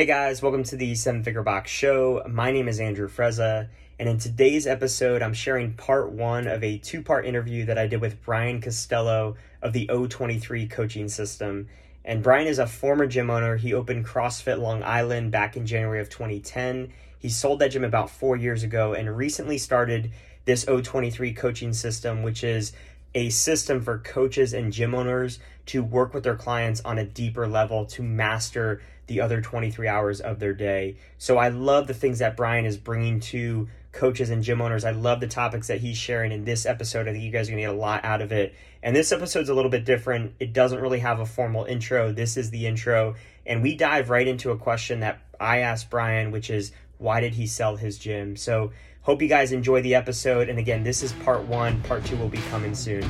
[0.00, 2.22] Hey guys, welcome to the Seven Figure Box Show.
[2.26, 3.68] My name is Andrew Frezza,
[3.98, 7.86] and in today's episode, I'm sharing part one of a two part interview that I
[7.86, 11.68] did with Brian Costello of the O23 coaching system.
[12.02, 13.58] And Brian is a former gym owner.
[13.58, 16.94] He opened CrossFit Long Island back in January of 2010.
[17.18, 20.12] He sold that gym about four years ago and recently started
[20.46, 22.72] this O23 coaching system, which is
[23.14, 27.46] a system for coaches and gym owners to work with their clients on a deeper
[27.46, 30.94] level to master the other 23 hours of their day.
[31.18, 34.84] So I love the things that Brian is bringing to coaches and gym owners.
[34.84, 37.08] I love the topics that he's sharing in this episode.
[37.08, 38.54] I think you guys are going to get a lot out of it.
[38.84, 40.34] And this episode's a little bit different.
[40.38, 42.12] It doesn't really have a formal intro.
[42.12, 43.16] This is the intro.
[43.44, 47.34] And we dive right into a question that I asked Brian, which is why did
[47.34, 48.36] he sell his gym?
[48.36, 48.70] So
[49.02, 50.48] hope you guys enjoy the episode.
[50.48, 51.82] And again, this is part one.
[51.82, 53.04] Part two will be coming soon.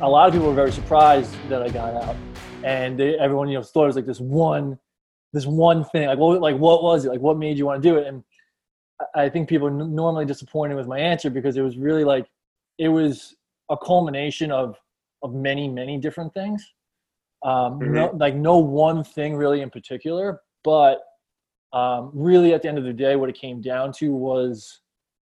[0.00, 2.16] A lot of people were very surprised that I got out
[2.64, 4.78] and they, everyone you know thought it was like this one
[5.32, 7.08] this one thing like what like what was it?
[7.08, 8.06] Like what made you want to do it?
[8.06, 8.22] And
[9.14, 12.26] i think people are normally disappointed with my answer because it was really like
[12.78, 13.34] it was
[13.70, 14.76] a culmination of
[15.22, 16.72] of many many different things.
[17.42, 17.94] Um mm-hmm.
[17.94, 21.00] no, like no one thing really in particular but
[21.72, 24.80] um really at the end of the day what it came down to was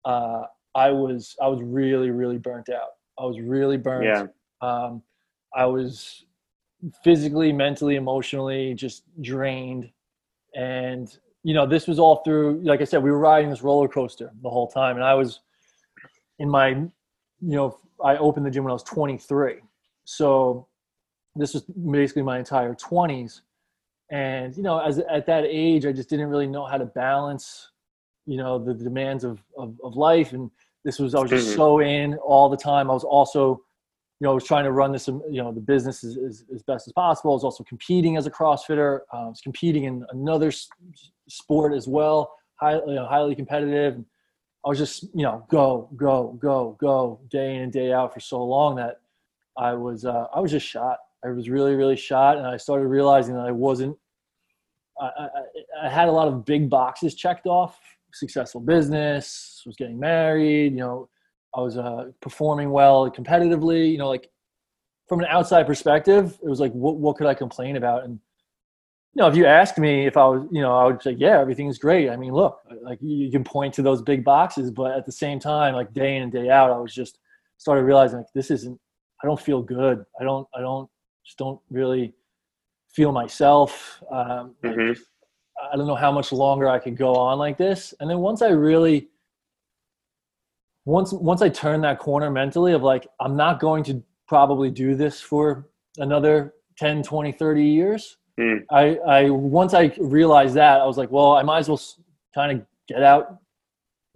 [0.04, 0.42] uh
[0.74, 2.90] i was i was really really burnt out.
[3.18, 4.04] I was really burnt.
[4.04, 4.26] Yeah.
[4.62, 5.02] um
[5.54, 6.24] i was
[7.04, 9.90] physically, mentally, emotionally, just drained.
[10.54, 11.08] And,
[11.42, 14.30] you know, this was all through, like I said, we were riding this roller coaster
[14.42, 14.96] the whole time.
[14.96, 15.40] And I was
[16.38, 16.90] in my, you
[17.40, 19.56] know, I opened the gym when I was 23.
[20.04, 20.66] So
[21.36, 23.42] this was basically my entire 20s.
[24.10, 27.70] And, you know, as at that age, I just didn't really know how to balance,
[28.26, 30.32] you know, the demands of, of, of life.
[30.32, 30.50] And
[30.84, 31.56] this was, I was just mm-hmm.
[31.56, 32.90] so in all the time.
[32.90, 33.62] I was also,
[34.20, 36.44] you know, I was trying to run this, um, you know, the business as, as,
[36.54, 37.32] as best as possible.
[37.32, 39.00] I was also competing as a CrossFitter.
[39.12, 40.52] Uh, was competing in another
[41.26, 43.98] sport as well, high, you know, highly competitive.
[44.64, 48.20] I was just, you know, go, go, go, go, day in and day out for
[48.20, 49.00] so long that
[49.56, 50.98] I was, uh, I was just shot.
[51.24, 53.96] I was really, really shot, and I started realizing that I wasn't.
[55.00, 55.28] I, I,
[55.84, 57.78] I had a lot of big boxes checked off:
[58.12, 61.08] successful business, was getting married, you know,
[61.54, 63.90] I was uh, performing well competitively.
[63.90, 64.30] You know, like
[65.08, 68.04] from an outside perspective, it was like, what, what could I complain about?
[68.04, 68.20] And
[69.14, 71.40] you know, if you asked me if I was, you know, I would say, yeah,
[71.40, 72.10] everything's great.
[72.10, 75.40] I mean, look, like you can point to those big boxes, but at the same
[75.40, 77.18] time, like day in and day out, I was just
[77.58, 78.78] started realizing like this isn't.
[79.22, 80.04] I don't feel good.
[80.20, 80.46] I don't.
[80.54, 80.88] I don't.
[81.24, 82.14] Just don't really
[82.94, 84.00] feel myself.
[84.10, 84.92] Um, mm-hmm.
[85.72, 87.92] I don't know how much longer I could go on like this.
[88.00, 89.08] And then once I really
[90.84, 94.94] once once I turn that corner mentally of like I'm not going to probably do
[94.94, 95.68] this for
[95.98, 98.16] another 10, 20, 30 years.
[98.38, 98.64] Mm.
[98.70, 101.80] I I once I realized that I was like, well, I might as well
[102.34, 103.38] kind of get out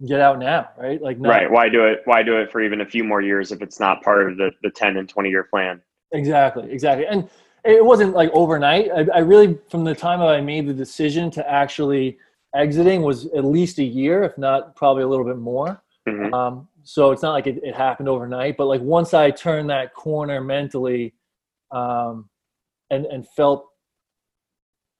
[0.05, 1.01] get out now, right?
[1.01, 1.49] Like Right.
[1.49, 4.01] Why do it why do it for even a few more years if it's not
[4.01, 5.81] part of the the 10 and 20 year plan?
[6.11, 6.71] Exactly.
[6.71, 7.05] Exactly.
[7.05, 7.29] And
[7.63, 8.89] it wasn't like overnight.
[8.91, 12.17] I, I really from the time that I made the decision to actually
[12.55, 15.81] exiting was at least a year, if not probably a little bit more.
[16.07, 16.33] Mm-hmm.
[16.33, 19.93] Um, so it's not like it, it, happened overnight, but like once I turned that
[19.95, 21.15] corner mentally,
[21.71, 22.29] um,
[22.91, 23.67] and and felt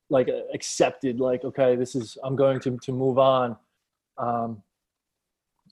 [0.09, 3.55] like uh, accepted, like okay, this is I'm going to to move on.
[4.17, 4.63] Um,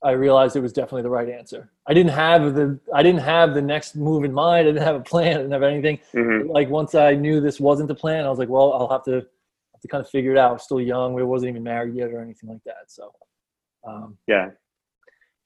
[0.04, 1.72] I realized it was definitely the right answer.
[1.88, 4.68] I didn't have the I didn't have the next move in mind.
[4.68, 5.28] I didn't have a plan.
[5.28, 6.00] I didn't have anything.
[6.14, 6.50] Mm-hmm.
[6.50, 9.14] Like once I knew this wasn't the plan, I was like, well, I'll have to
[9.14, 10.50] have to kind of figure it out.
[10.50, 11.14] I was still young.
[11.14, 12.86] We wasn't even married yet or anything like that.
[12.92, 13.12] So
[13.88, 14.50] um, yeah,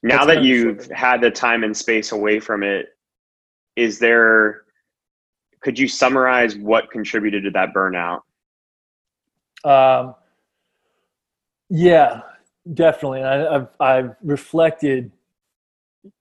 [0.04, 2.88] now that you've had the time and space away from it
[3.76, 4.64] is there
[5.62, 8.22] could you summarize what contributed to that burnout?
[9.64, 10.16] Um,
[11.70, 12.22] yeah
[12.74, 13.24] definitely.
[13.24, 15.12] I, have I've reflected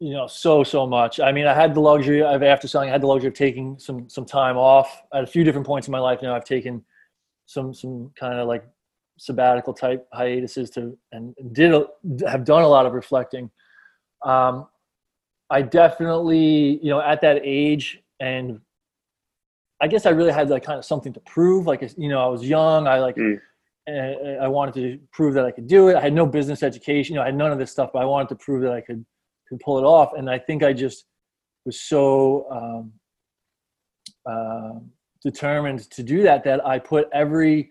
[0.01, 1.21] you know so so much.
[1.21, 3.79] I mean i had the luxury of after selling i had the luxury of taking
[3.79, 6.21] some some time off at a few different points in my life.
[6.23, 6.85] You know i've taken
[7.47, 8.65] some some kind of like
[9.19, 11.73] sabbatical type hiatuses to and did
[12.27, 13.51] have done a lot of reflecting
[14.27, 14.67] um,
[15.51, 18.61] I definitely, you know, at that age, and
[19.81, 21.67] I guess I really had like kind of something to prove.
[21.67, 22.87] Like, you know, I was young.
[22.89, 23.39] I like, mm.
[23.89, 25.97] I wanted to prove that I could do it.
[25.97, 27.15] I had no business education.
[27.15, 28.81] You know, I had none of this stuff, but I wanted to prove that I
[28.81, 29.05] could
[29.49, 30.13] could pull it off.
[30.17, 31.05] And I think I just
[31.65, 32.93] was so um,
[34.29, 34.81] uh,
[35.23, 37.71] determined to do that that I put every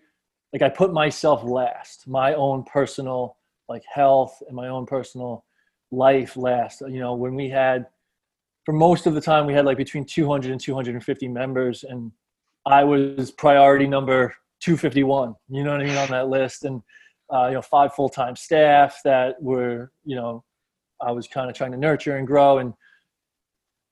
[0.53, 3.37] like I put myself last, my own personal
[3.67, 5.44] like health and my own personal
[5.91, 6.81] life last.
[6.81, 7.87] You know, when we had,
[8.65, 12.11] for most of the time, we had like between 200 and 250 members, and
[12.65, 15.35] I was priority number 251.
[15.49, 16.81] You know what I mean on that list, and
[17.33, 20.43] uh, you know five full time staff that were you know
[21.01, 22.73] I was kind of trying to nurture and grow, and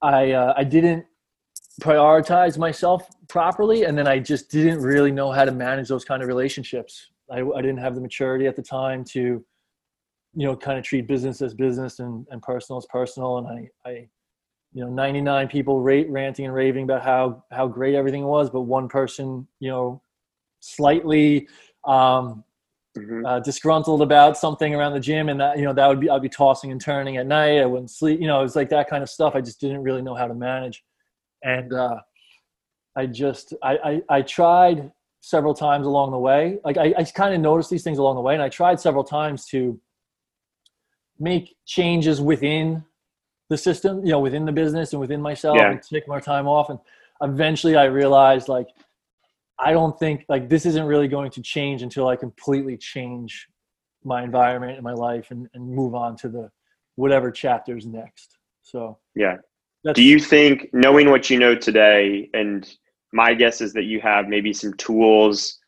[0.01, 1.05] I uh, I didn't
[1.81, 6.21] prioritize myself properly, and then I just didn't really know how to manage those kind
[6.21, 7.09] of relationships.
[7.31, 9.43] I, I didn't have the maturity at the time to
[10.35, 13.89] you know kind of treat business as business and, and personal as personal, and I
[13.89, 14.07] I
[14.73, 18.61] you know 99 people rate, ranting and raving about how how great everything was but
[18.61, 20.01] one person you know
[20.59, 21.47] slightly
[21.85, 22.43] um,
[22.97, 23.25] mm-hmm.
[23.25, 25.29] uh, disgruntled about something around the gym.
[25.29, 27.59] And that you know that would be i'd be tossing and turning at night.
[27.59, 29.35] I wouldn't sleep you know it was like that kind of stuff.
[29.35, 30.83] I just didn't really know how to manage.
[31.43, 31.97] And uh,
[32.95, 33.77] i just I,
[34.09, 34.91] I, I tried
[35.21, 36.59] several times along the way.
[36.65, 38.33] Like i, I kind of noticed these things along the way.
[38.33, 39.79] And i tried several times to
[41.19, 42.83] make changes within
[43.49, 45.71] the system, you know, within the business and within myself yeah.
[45.71, 46.69] and take more time off.
[46.69, 46.79] And
[47.21, 48.67] eventually I realized like,
[49.59, 53.47] I don't think like this isn't really going to change until I completely change
[54.03, 56.51] my environment and my life and, and move on to the
[56.95, 58.37] whatever chapters next.
[58.63, 59.37] So yeah.
[59.93, 62.69] Do you think knowing what you know today and
[63.11, 65.59] my guess is that you have maybe some tools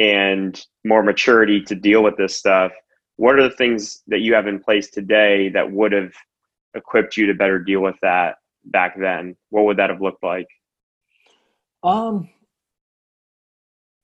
[0.00, 2.72] and more maturity to deal with this stuff.
[3.20, 6.14] What are the things that you have in place today that would have
[6.74, 9.36] equipped you to better deal with that back then?
[9.50, 10.48] What would that have looked like?
[11.82, 12.30] Um,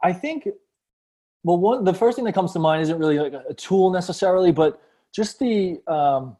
[0.02, 0.46] I think,
[1.44, 4.52] well, one the first thing that comes to mind isn't really like a tool necessarily,
[4.52, 4.82] but
[5.14, 6.36] just the um,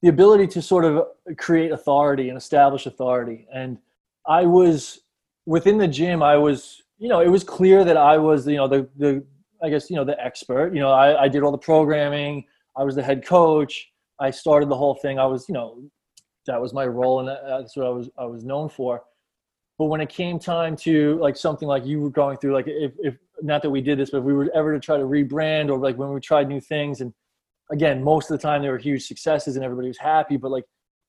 [0.00, 1.04] the ability to sort of
[1.38, 3.48] create authority and establish authority.
[3.52, 3.78] And
[4.28, 5.00] I was
[5.44, 6.22] within the gym.
[6.22, 9.24] I was, you know, it was clear that I was, you know, the the
[9.62, 10.74] I guess you know the expert.
[10.74, 12.44] You know, I, I did all the programming.
[12.76, 13.90] I was the head coach.
[14.18, 15.18] I started the whole thing.
[15.18, 15.82] I was, you know,
[16.46, 19.02] that was my role, and that's what I was I was known for.
[19.78, 22.92] But when it came time to like something like you were going through, like if,
[22.98, 25.70] if not that we did this, but if we were ever to try to rebrand
[25.70, 27.12] or like when we tried new things, and
[27.70, 30.64] again, most of the time they were huge successes and everybody was happy, but like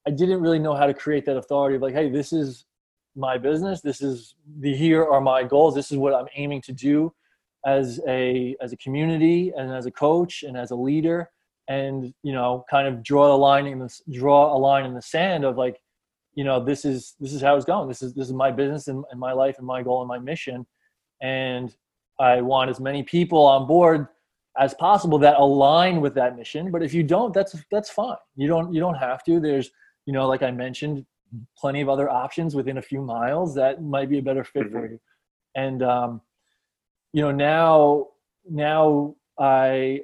[0.08, 2.66] I didn't really know how to create that authority of like, hey, this is
[3.16, 3.82] my business.
[3.82, 5.76] This is the here are my goals.
[5.76, 7.14] This is what I'm aiming to do
[7.66, 11.30] as a as a community and as a coach and as a leader
[11.70, 15.02] and you know kind of draw a line in the draw a line in the
[15.02, 15.80] sand of like
[16.36, 17.88] you know this is this is how it's going.
[17.88, 20.20] This is this is my business and, and my life and my goal and my
[20.20, 20.66] mission.
[21.22, 21.76] And
[22.20, 24.08] i want as many people on board
[24.60, 26.72] as possible that align with that mission.
[26.72, 28.18] But if you don't that's that's fine.
[28.36, 29.40] You don't you don't have to.
[29.40, 29.70] There's
[30.06, 31.06] you know like i mentioned
[31.58, 34.74] plenty of other options within a few miles that might be a better fit mm-hmm.
[34.74, 35.00] for you.
[35.56, 36.22] And um
[37.14, 38.08] you know now
[38.50, 40.02] now i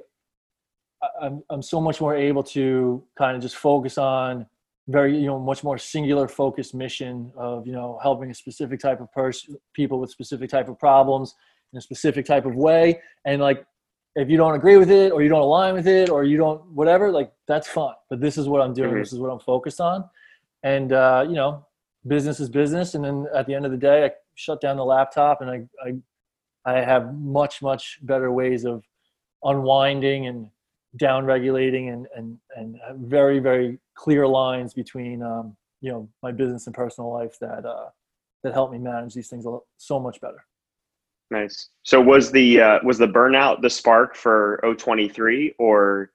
[1.20, 4.46] I'm, I'm so much more able to kind of just focus on
[4.88, 9.00] very you know much more singular focused mission of you know helping a specific type
[9.00, 11.34] of person people with specific type of problems
[11.72, 13.00] in a specific type of way.
[13.24, 13.64] And like
[14.16, 16.64] if you don't agree with it or you don't align with it or you don't
[16.72, 17.94] whatever like that's fine.
[18.08, 18.90] But this is what i'm doing.
[18.90, 18.98] Mm-hmm.
[18.98, 20.08] this is what i'm focused on.
[20.62, 21.66] And uh, you know
[22.06, 22.94] business is business.
[22.94, 25.88] And then at the end of the day i shut down the laptop and i
[25.88, 25.92] i,
[26.64, 28.84] I have much much better ways of
[29.42, 30.48] unwinding and
[30.96, 36.66] down regulating and, and, and very, very clear lines between, um, you know, my business
[36.66, 37.88] and personal life that, uh,
[38.42, 39.46] that help me manage these things
[39.76, 40.44] so much better.
[41.30, 41.68] Nice.
[41.84, 46.10] So was the, uh, was the burnout the spark for O23 or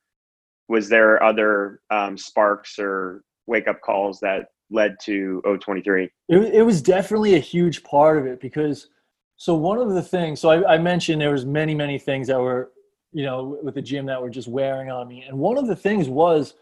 [0.68, 6.10] was there other um, sparks or wake up calls that led to O23?
[6.28, 8.90] It, it was definitely a huge part of it because
[9.38, 12.40] so one of the things so I, I, mentioned there was many many things that
[12.40, 12.72] were
[13.16, 15.24] you know, with the gym that were just wearing on me.
[15.26, 16.54] And one of the things was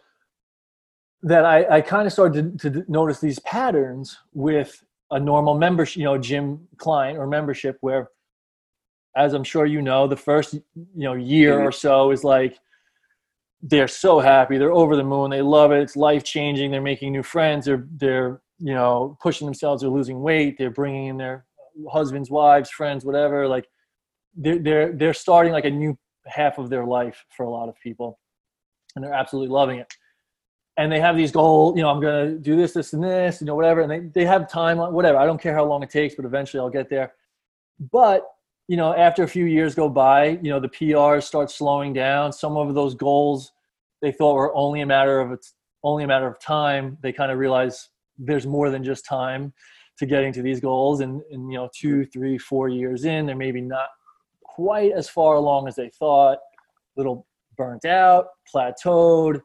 [1.24, 5.98] that I, I kind of started to, to notice these patterns with a normal membership,
[5.98, 8.12] you know, gym client or membership where,
[9.18, 10.64] as I'm sure you know, the first, you
[10.94, 11.68] know, year mm-hmm.
[11.70, 12.60] or so is like,
[13.64, 14.60] they're so happy.
[14.60, 15.32] They're over the moon.
[15.32, 15.82] They love it.
[15.82, 16.70] It's life changing.
[16.70, 17.66] They're making new friends.
[17.66, 19.82] They're, they're, you know, pushing themselves.
[19.82, 20.60] They're losing weight.
[20.60, 21.46] They're bringing in their
[21.92, 23.48] husbands, wives, friends, whatever.
[23.48, 23.68] Like
[24.36, 27.76] they're, they're, they're starting like a new half of their life for a lot of
[27.82, 28.20] people
[28.96, 29.94] and they're absolutely loving it.
[30.78, 33.46] And they have these goals you know i'm to do this this and this you
[33.46, 36.16] know whatever and they, they have time whatever i don't care how long it takes
[36.16, 37.14] but eventually i'll get there.
[37.92, 38.24] But
[38.68, 42.34] you know after a few years go by you know the prs start slowing down.
[42.34, 43.52] Some of those goals
[44.02, 45.54] they thought were only a matter of it's
[45.84, 46.98] only a matter of time.
[47.02, 49.54] They kind of realize there's more than just time
[49.98, 53.36] to getting to these goals and, and you know two three four years in they're
[53.36, 53.90] maybe not
[54.54, 56.38] quite as far along as they thought,
[56.96, 57.26] little
[57.58, 59.42] burnt out, plateaued,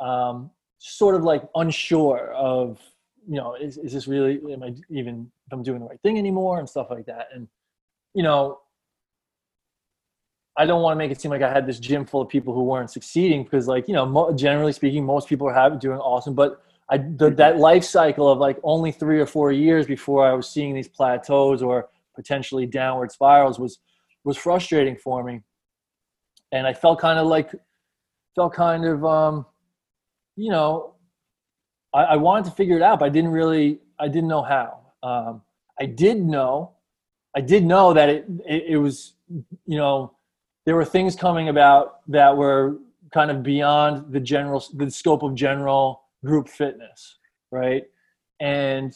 [0.00, 2.80] um, sort of like unsure of,
[3.28, 6.18] you know, is, is this really, am I even, if I'm doing the right thing
[6.18, 7.28] anymore and stuff like that.
[7.32, 7.46] And,
[8.14, 8.58] you know,
[10.56, 12.52] I don't want to make it seem like I had this gym full of people
[12.52, 15.98] who weren't succeeding because, like, you know, mo- generally speaking, most people are having, doing
[15.98, 16.34] awesome.
[16.34, 20.32] But I, the, that life cycle of like only three or four years before I
[20.34, 23.78] was seeing these plateaus or potentially downward spirals was
[24.24, 25.42] was frustrating for me,
[26.52, 27.50] and I felt kind of like
[28.34, 29.46] felt kind of um,
[30.36, 30.94] you know
[31.92, 34.80] I, I wanted to figure it out, but I didn't really I didn't know how.
[35.02, 35.42] Um,
[35.80, 36.72] I did know
[37.34, 40.14] I did know that it, it, it was you know
[40.64, 42.76] there were things coming about that were
[43.12, 47.18] kind of beyond the general the scope of general group fitness
[47.52, 47.84] right?
[48.40, 48.92] And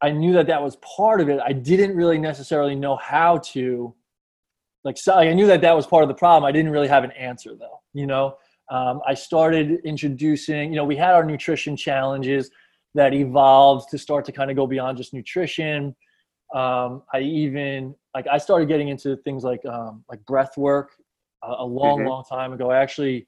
[0.00, 1.40] i knew that that was part of it.
[1.44, 3.94] I didn't really necessarily know how to
[4.84, 6.48] like so i knew that that was part of the problem.
[6.48, 8.36] I didn't really have an answer though you know?
[8.70, 12.50] Um, i started introducing you know we had our nutrition challenges
[12.94, 15.94] that evolved to start to kind of go beyond just nutrition.
[16.54, 20.92] Um, I even like I started getting into things like um, like breath work
[21.44, 22.08] a, a long, mm-hmm.
[22.08, 22.70] long time ago.
[22.70, 23.26] I actually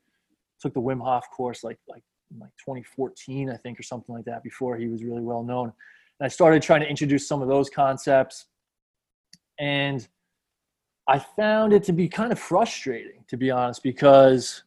[0.60, 2.02] took the Wim Hof course like like
[2.38, 5.72] like 2014, I think, or something like that, before he was really well known.
[6.18, 8.46] And I started trying to introduce some of those concepts,
[9.58, 10.06] and
[11.08, 14.62] I found it to be kind of frustrating, to be honest, because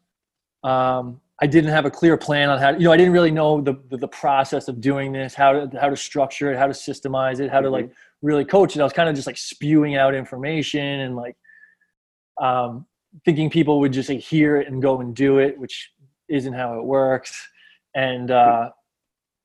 [0.63, 2.72] um, I didn't have a clear plan on how.
[2.72, 5.79] You know, I didn't really know the, the, the process of doing this, how to
[5.79, 7.93] how to structure it, how to systemize it, how to like mm-hmm
[8.24, 8.75] really coach.
[8.75, 8.79] it.
[8.79, 11.36] I was kind of just like spewing out information and like
[12.41, 12.88] um,
[13.25, 15.91] thinking people would just like hear it and go and do it, which
[16.29, 17.50] isn't how it works.
[17.95, 18.69] And uh,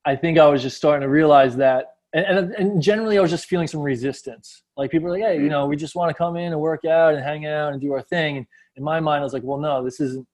[0.04, 1.94] I think I was just starting to realize that.
[2.14, 4.62] And, and, and generally, I was just feeling some resistance.
[4.76, 6.86] Like people are like, "Hey, you know, we just want to come in and work
[6.86, 9.42] out and hang out and do our thing." And in my mind, I was like,
[9.42, 10.26] "Well, no, this isn't.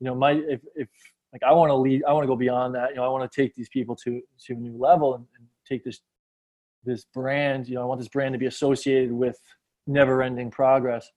[0.00, 0.88] You know, my if if
[1.34, 2.90] like I want to lead, I want to go beyond that.
[2.90, 5.46] You know, I want to take these people to to a new level and, and
[5.68, 6.00] take this
[6.84, 9.38] this brand you know i want this brand to be associated with
[9.86, 11.08] never ending progress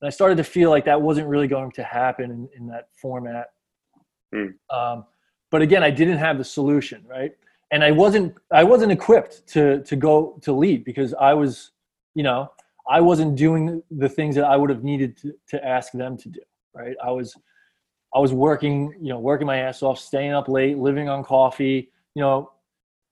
[0.00, 2.88] and i started to feel like that wasn't really going to happen in, in that
[3.00, 3.46] format
[4.34, 4.52] mm.
[4.70, 5.04] um,
[5.50, 7.32] but again i didn't have the solution right
[7.70, 11.72] and i wasn't i wasn't equipped to to go to lead because i was
[12.14, 12.50] you know
[12.88, 16.28] i wasn't doing the things that i would have needed to, to ask them to
[16.28, 16.40] do
[16.74, 17.36] right i was
[18.14, 21.90] i was working you know working my ass off staying up late living on coffee
[22.14, 22.50] you know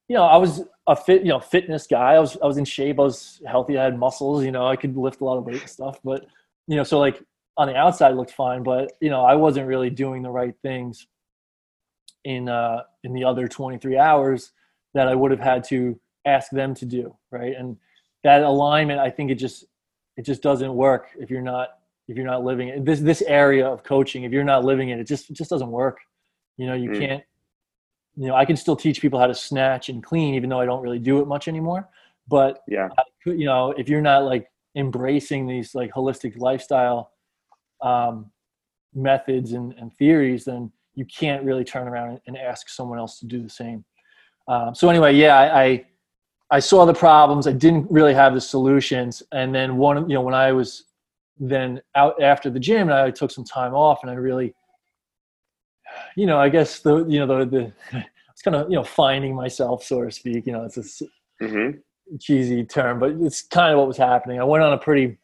[0.09, 2.15] you know, I was a fit, you know, fitness guy.
[2.15, 2.99] I was, I was in shape.
[3.01, 3.77] I was healthy.
[3.77, 4.45] I had muscles.
[4.45, 5.99] You know, I could lift a lot of weight and stuff.
[6.05, 6.27] But
[6.69, 7.23] you know, so like
[7.57, 11.07] on the outside looked fine, but you know, I wasn't really doing the right things
[12.27, 14.53] in uh, in the other 23 hours
[14.95, 17.55] that I would have had to ask them to do, right?
[17.57, 17.77] And
[18.25, 19.65] that alignment, I think it just
[20.17, 21.69] it just doesn't work if you're not
[22.09, 22.85] if you're not living it.
[22.85, 25.71] This this area of coaching, if you're not living it, it just it just doesn't
[25.71, 25.99] work.
[26.57, 26.99] You know, you mm.
[26.99, 27.25] can't
[28.17, 30.65] you know i can still teach people how to snatch and clean even though i
[30.65, 31.87] don't really do it much anymore
[32.29, 32.89] but yeah
[33.27, 37.13] you know if you're not like embracing these like holistic lifestyle
[37.83, 38.31] um,
[38.95, 43.27] methods and, and theories then you can't really turn around and ask someone else to
[43.27, 43.85] do the same
[44.49, 45.85] um, so anyway yeah I, I
[46.53, 50.23] i saw the problems i didn't really have the solutions and then one you know
[50.23, 50.85] when i was
[51.39, 54.55] then out after the gym and i took some time off and i really
[56.17, 57.73] you know, I guess the you know the the
[58.31, 60.47] it's kind of you know finding myself, so to speak.
[60.47, 61.05] You know, it's a
[61.43, 61.79] mm-hmm.
[62.21, 64.41] cheesy term, but it's kind of what was happening.
[64.41, 65.19] I went on a pretty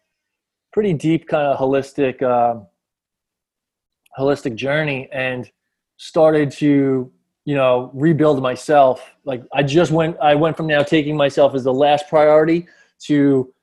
[0.72, 2.60] pretty deep kind of holistic uh,
[4.18, 5.50] holistic journey and
[6.02, 7.08] started to
[7.44, 9.14] you know rebuild myself.
[9.24, 12.66] Like i just went i went from now taking myself as the last priority
[13.06, 13.54] to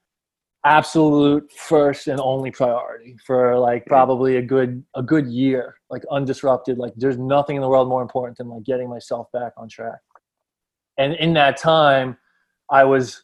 [0.65, 3.89] absolute first and only priority for like mm-hmm.
[3.89, 6.77] probably a good a good year like undisrupted.
[6.77, 9.99] Like there's nothing in the world more important than like getting myself back on track.
[10.97, 12.17] And in that time
[12.71, 13.23] i was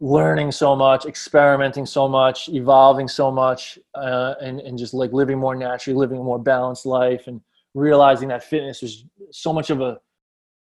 [0.00, 5.38] learning so much experimenting so much evolving so much uh, and, and just like living
[5.38, 7.40] more naturally living a more balanced life and
[7.76, 9.98] realizing that fitness was so much of a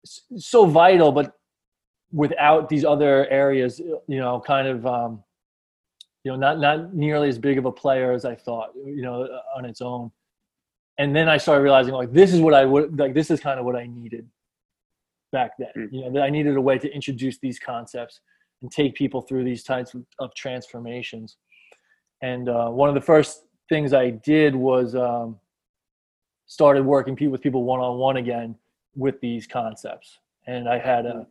[0.04, 1.34] so vital but
[2.12, 5.22] without these other areas you know kind of um,
[6.24, 9.28] you know, not not nearly as big of a player as I thought, you know,
[9.54, 10.10] on its own.
[10.98, 13.14] And then I started realizing like this is what I would like.
[13.14, 14.26] This is kind of what I needed
[15.32, 15.68] back then.
[15.76, 15.88] Mm.
[15.92, 18.20] You know, that I needed a way to introduce these concepts
[18.62, 21.36] and take people through these types of, of transformations.
[22.22, 25.38] And uh, one of the first things I did was um,
[26.46, 28.56] started working with people one on one again
[28.94, 30.18] with these concepts.
[30.46, 31.26] And I had a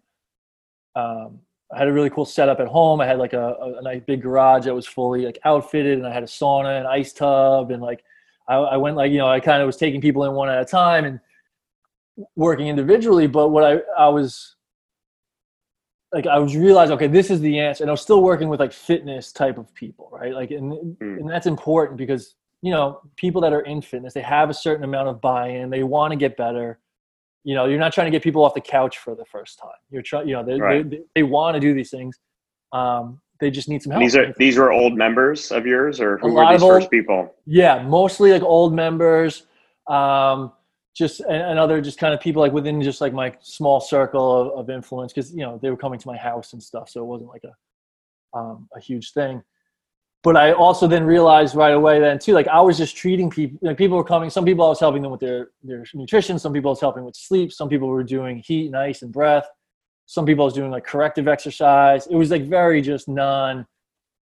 [0.95, 1.39] um,
[1.73, 3.01] I had a really cool setup at home.
[3.01, 6.05] I had like a, a, a, nice big garage that was fully like outfitted, and
[6.05, 8.03] I had a sauna and ice tub, and like
[8.47, 10.61] I, I went like you know I kind of was taking people in one at
[10.61, 11.19] a time and
[12.35, 13.27] working individually.
[13.27, 14.55] But what I I was
[16.11, 18.59] like I was realizing okay this is the answer, and I was still working with
[18.59, 20.33] like fitness type of people, right?
[20.33, 21.19] Like and mm.
[21.19, 24.85] and that's important because you know people that are in fitness they have a certain
[24.85, 26.79] amount of buy-in they want to get better.
[27.43, 29.81] You know you're not trying to get people off the couch for the first time.
[29.91, 30.89] You're trying you know they, right.
[30.89, 32.17] they, they want to do these things
[32.71, 34.01] um, they just need some help.
[34.01, 37.35] These are these were old members of yours or who were these first people?
[37.45, 39.45] Yeah mostly like old members
[39.87, 40.53] um,
[40.95, 44.41] just and, and, other just kind of people like within just like my small circle
[44.41, 47.01] of, of influence because you know they were coming to my house and stuff so
[47.01, 49.43] it wasn't like a um, a huge thing
[50.23, 53.59] but I also then realized right away then too, like I was just treating people,
[53.61, 56.39] like people were coming, some people I was helping them with their, their nutrition.
[56.39, 57.51] Some people I was helping with sleep.
[57.51, 59.45] Some people were doing heat and ice and breath.
[60.05, 62.07] Some people I was doing like corrective exercise.
[62.07, 63.67] It was like very just non,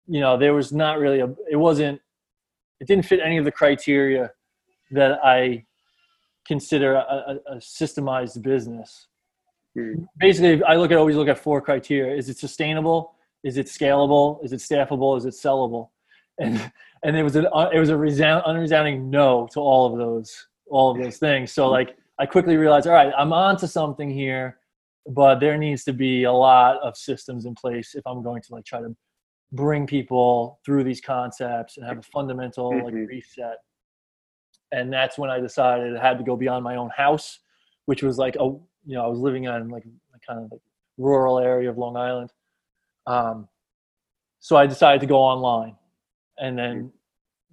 [0.08, 2.02] you know, there was not really a, it wasn't,
[2.80, 4.32] it didn't fit any of the criteria
[4.92, 5.64] that I
[6.46, 9.08] consider a, a, a systemized business.
[9.76, 10.06] Hmm.
[10.20, 12.16] Basically, I look at always look at four criteria.
[12.16, 13.12] Is it sustainable?
[13.44, 14.44] Is it scalable?
[14.44, 15.18] Is it staffable?
[15.18, 15.90] Is it sellable?
[16.40, 16.72] And
[17.04, 20.92] and it was an it was a resound, unresounding no to all of those all
[20.92, 21.52] of those things.
[21.52, 24.60] So like I quickly realized, all right, I'm on to something here,
[25.08, 28.54] but there needs to be a lot of systems in place if I'm going to
[28.54, 28.96] like try to
[29.52, 32.86] bring people through these concepts and have a fundamental mm-hmm.
[32.86, 33.58] like reset.
[34.72, 37.40] And that's when I decided I had to go beyond my own house,
[37.86, 38.46] which was like a
[38.86, 40.62] you know I was living in like a kind of like
[40.98, 42.32] rural area of Long Island
[43.07, 43.48] um,
[44.39, 45.75] so I decided to go online,
[46.38, 46.91] and then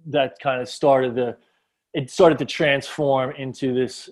[0.07, 1.37] that kind of started the.
[1.93, 4.09] It started to transform into this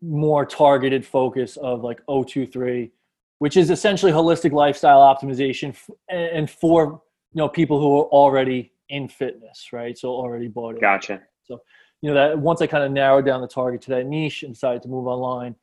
[0.00, 2.90] more targeted focus of like O23,
[3.38, 5.76] which is essentially holistic lifestyle optimization
[6.08, 7.02] and for
[7.32, 9.96] you know people who are already in fitness, right?
[9.96, 10.80] So already bought it.
[10.80, 11.22] Gotcha.
[11.44, 11.60] So
[12.02, 14.54] you know that once I kind of narrowed down the target to that niche and
[14.54, 15.54] decided to move online,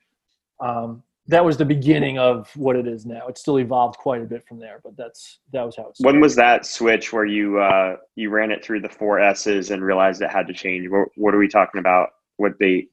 [0.60, 3.28] um, that was the beginning of what it is now.
[3.28, 6.14] It still evolved quite a bit from there, but that's that was how it started.
[6.14, 9.84] When was that switch where you uh, you ran it through the four S's and
[9.84, 10.90] realized it had to change?
[10.90, 12.10] What, what are we talking about?
[12.38, 12.92] What date?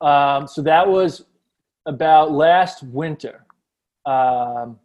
[0.00, 1.26] Um, so that was
[1.86, 3.44] about last winter.
[4.06, 4.78] Um,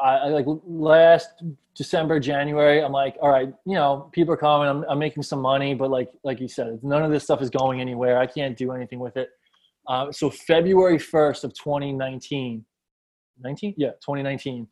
[0.00, 1.42] I, I, like last
[1.76, 2.82] December, January.
[2.82, 4.66] I'm like, all right, you know, people are coming.
[4.66, 7.50] I'm, I'm making some money, but like like you said, none of this stuff is
[7.50, 8.18] going anywhere.
[8.18, 9.28] I can't do anything with it.
[9.88, 12.64] Uh, so February 1st of 2019,
[13.40, 13.74] 19?
[13.76, 14.68] Yeah, 2019,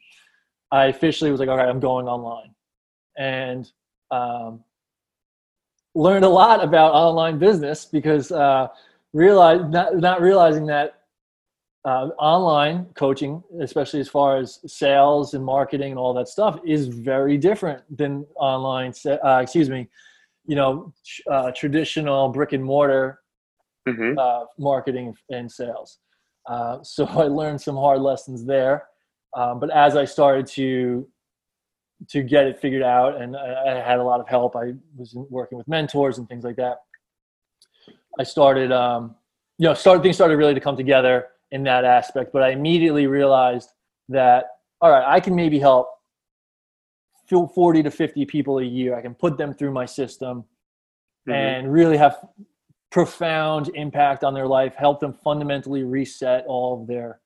[0.70, 2.55] I officially was like, all right, I'm going online.
[3.16, 3.70] And
[4.11, 4.62] um,
[5.94, 8.68] learned a lot about online business because uh,
[9.14, 11.00] realized, not, not realizing that
[11.87, 16.88] uh, online coaching, especially as far as sales and marketing and all that stuff, is
[16.88, 18.92] very different than online.
[19.07, 19.88] Uh, excuse me,
[20.46, 20.92] you know,
[21.31, 23.20] uh, traditional brick and mortar
[23.87, 24.18] mm-hmm.
[24.18, 25.99] uh, marketing and sales.
[26.49, 28.85] Uh, so I learned some hard lessons there.
[29.37, 31.07] Um, but as I started to
[32.11, 35.14] to get it figured out, and I, I, had a lot of help, I was
[35.31, 36.77] working with mentors and things like that.
[38.20, 39.14] I started, um,
[39.57, 42.35] you know, started things started really to come together in that aspect.
[42.35, 43.70] But I immediately realized
[44.11, 44.44] that
[44.81, 45.88] all right, I can maybe help
[47.29, 48.96] 40 to 50 people a year.
[48.96, 50.44] I can put them through my system
[51.29, 51.33] mm-hmm.
[51.33, 52.18] and really have
[52.90, 57.20] profound impact on their life, help them fundamentally reset all of their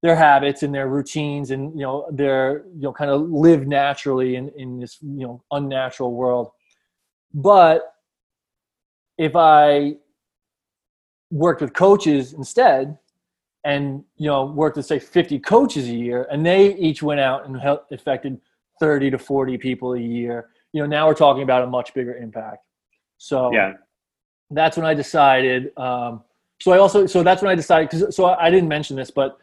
[0.00, 4.36] their habits and their routines and you know their you know kind of live naturally
[4.36, 6.50] in, in this you know unnatural world.
[7.34, 7.94] But
[9.18, 9.94] if i
[11.30, 12.96] worked with coaches instead
[13.64, 17.46] and you know worked with say 50 coaches a year and they each went out
[17.46, 18.40] and helped affected
[18.80, 22.14] 30 to 40 people a year you know now we're talking about a much bigger
[22.14, 22.58] impact.
[23.18, 23.72] So yeah
[24.50, 25.76] that's when I decided.
[25.76, 26.22] Um,
[26.60, 29.38] so I also so that's when I decided because so I didn't mention this, but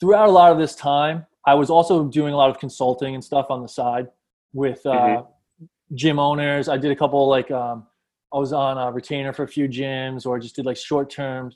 [0.00, 3.22] throughout a lot of this time, I was also doing a lot of consulting and
[3.22, 4.08] stuff on the side
[4.52, 5.64] with uh, mm-hmm.
[5.94, 6.68] gym owners.
[6.68, 7.86] I did a couple like um,
[8.32, 11.52] I was on a retainer for a few gyms, or just did like short term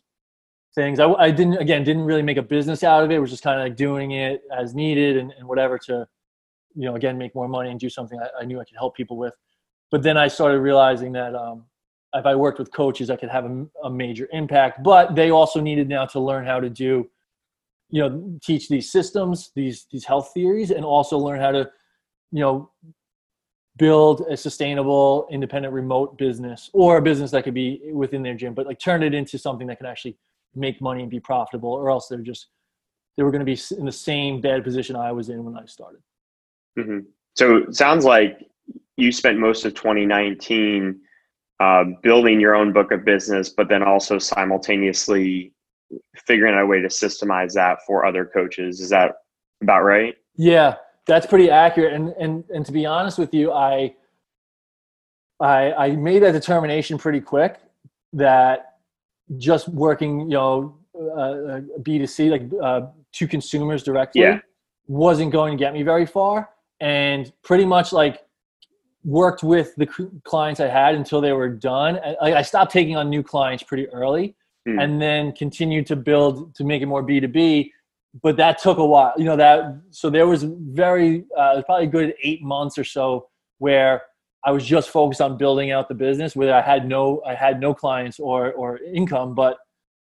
[0.74, 1.00] things.
[1.00, 3.14] I, I, didn't again didn't really make a business out of it.
[3.14, 6.06] it was just kind of like doing it as needed and, and, whatever to
[6.74, 8.94] you know again make more money and do something I, I, knew I could help
[8.96, 9.34] people with.
[9.90, 11.64] But then I started realizing that um,
[12.14, 14.82] if I worked with coaches, I could have a, a, major impact.
[14.82, 17.08] But they also needed now to learn how to do,
[17.90, 21.70] you know, teach these systems, these these health theories, and also learn how to,
[22.32, 22.70] you know,
[23.76, 28.54] build a sustainable, independent, remote business or a business that could be within their gym,
[28.54, 30.16] but like turn it into something that can actually
[30.54, 32.48] make money and be profitable, or else they're just
[33.16, 35.66] they were going to be in the same bad position I was in when I
[35.66, 36.00] started.
[36.78, 37.00] Mm-hmm.
[37.34, 38.48] So it sounds like
[38.96, 41.00] you spent most of 2019
[41.60, 45.52] uh, building your own book of business, but then also simultaneously
[46.26, 48.80] figuring out a way to systemize that for other coaches.
[48.80, 49.16] Is that
[49.62, 50.14] about right?
[50.36, 51.94] Yeah, that's pretty accurate.
[51.94, 53.94] And and and to be honest with you, I
[55.40, 57.58] I, I made that determination pretty quick
[58.12, 58.78] that
[59.36, 64.40] just working, you know, uh, B2C, like uh, to consumers directly, Yeah.
[64.88, 66.50] wasn't going to get me very far.
[66.80, 68.24] And pretty much like
[69.04, 69.86] worked with the
[70.24, 71.98] clients I had until they were done.
[72.20, 74.34] I, I stopped taking on new clients pretty early
[74.66, 74.78] Hmm.
[74.80, 77.70] and then continued to build to make it more B2B.
[78.22, 81.64] But that took a while, you know, that, so there was very, uh, it was
[81.64, 84.02] probably a good eight months or so where
[84.44, 87.60] I was just focused on building out the business where I had no, I had
[87.60, 89.58] no clients or, or income, but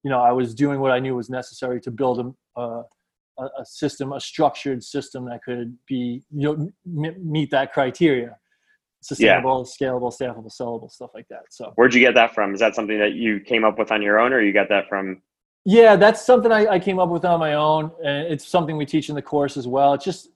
[0.04, 2.84] you know, I was doing what I knew was necessary to build a, a,
[3.60, 6.72] a system, a structured system that could be, you know,
[7.06, 8.38] m- meet that criteria.
[9.02, 11.44] Sustainable, scalable, staffable, sellable, stuff like that.
[11.50, 12.54] So Where'd you get that from?
[12.54, 14.90] Is that something that you came up with on your own, or you got that
[14.90, 15.22] from?
[15.66, 18.86] yeah, that's something I, I came up with on my own, and it's something we
[18.86, 19.94] teach in the course as well.
[19.94, 20.30] It's just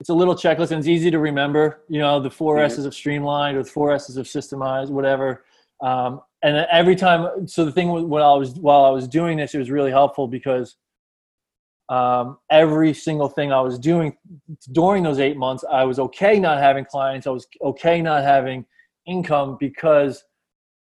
[0.00, 1.84] it's a little checklist, and it's easy to remember.
[1.88, 2.64] You know, the 4 Mhm.
[2.64, 5.44] S's of streamlined or the four S's of systemized, whatever.
[5.80, 9.38] Um, and every time, so the thing was, when I was while I was doing
[9.38, 10.76] this, it was really helpful because
[11.88, 14.16] um, every single thing I was doing
[14.72, 17.26] during those eight months, I was okay not having clients.
[17.26, 18.64] I was okay not having
[19.06, 20.24] income because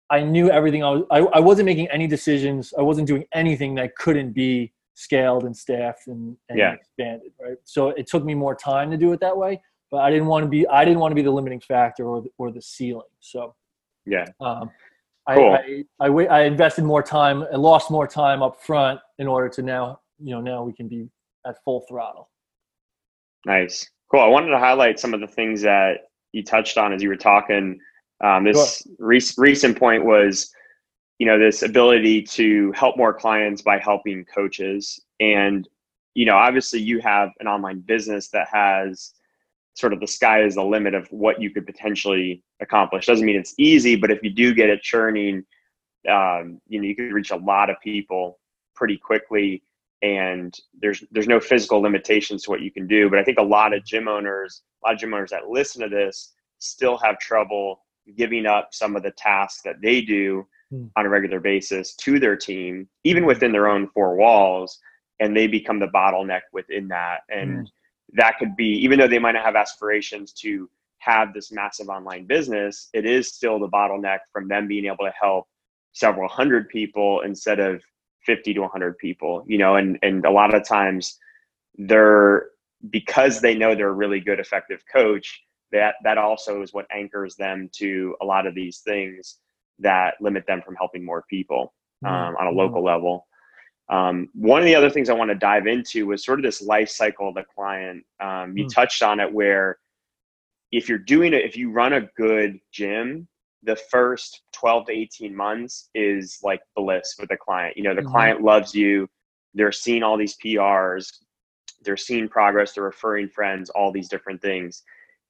[0.10, 0.84] I knew everything.
[0.84, 1.04] I was.
[1.12, 2.74] I, I wasn't making any decisions.
[2.78, 6.72] I wasn't doing anything that couldn't be scaled and staffed and, and Yeah.
[6.74, 7.32] expanded.
[7.41, 7.58] Right.
[7.63, 9.62] So it took me more time to do it that way.
[9.91, 10.68] But I didn't want to be.
[10.68, 13.04] I didn't want to be the limiting factor or the, or the ceiling.
[13.20, 13.56] So
[14.06, 14.26] Yeah.
[14.39, 14.72] um,
[15.28, 15.58] Cool.
[15.58, 19.50] I, I, I, I invested more time and lost more time up front in order
[19.50, 21.08] to now, you know, now we can be
[21.45, 22.30] at full throttle.
[23.45, 23.89] Nice.
[24.12, 24.21] Cool.
[24.21, 27.15] I wanted to highlight some of the things that you touched on as you were
[27.15, 27.80] talking.
[28.23, 30.51] Um, this rec- recent point was,
[31.19, 34.99] you know, this ability to help more clients by helping coaches.
[35.19, 35.67] And,
[36.13, 39.13] you know, obviously you have an online business that has
[39.75, 43.06] sort of the sky is the limit of what you could potentially accomplish.
[43.06, 45.43] Doesn't mean it's easy, but if you do get it churning,
[46.10, 48.39] um, you know, you could reach a lot of people
[48.75, 49.63] pretty quickly
[50.06, 53.10] and there's there's no physical limitations to what you can do.
[53.10, 55.82] But I think a lot of gym owners, a lot of gym owners that listen
[55.82, 57.86] to this still have trouble
[58.18, 60.86] giving up some of the tasks that they do Hmm.
[60.96, 64.80] on a regular basis to their team, even within their own four walls,
[65.20, 67.20] and they become the bottleneck within that.
[67.30, 67.70] And
[68.13, 72.26] that could be, even though they might not have aspirations to have this massive online
[72.26, 75.48] business, it is still the bottleneck from them being able to help
[75.91, 77.84] several hundred people instead of
[78.25, 81.17] 50 to 100 people, you know, and, and a lot of times
[81.77, 82.47] they're,
[82.89, 87.35] because they know they're a really good, effective coach, that, that also is what anchors
[87.35, 89.38] them to a lot of these things
[89.79, 91.73] that limit them from helping more people
[92.05, 93.27] um, on a local level.
[93.89, 96.61] Um, one of the other things I want to dive into was sort of this
[96.61, 98.03] life cycle of the client.
[98.19, 98.73] Um, you Mm.
[98.73, 99.79] touched on it where
[100.71, 103.27] if you're doing it, if you run a good gym,
[103.65, 107.75] the first 12 to 18 months is like bliss with the client.
[107.75, 108.12] You know, the Mhm.
[108.12, 109.10] client loves you.
[109.54, 111.12] They're seeing all these PRs,
[111.82, 114.84] they're seeing progress, they're referring friends, all these different things.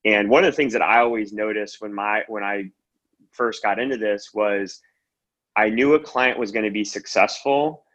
[0.04, 2.72] And one of the things that I always noticed when my when I
[3.32, 4.82] first got into this was
[5.56, 7.86] I knew a client was going to be successful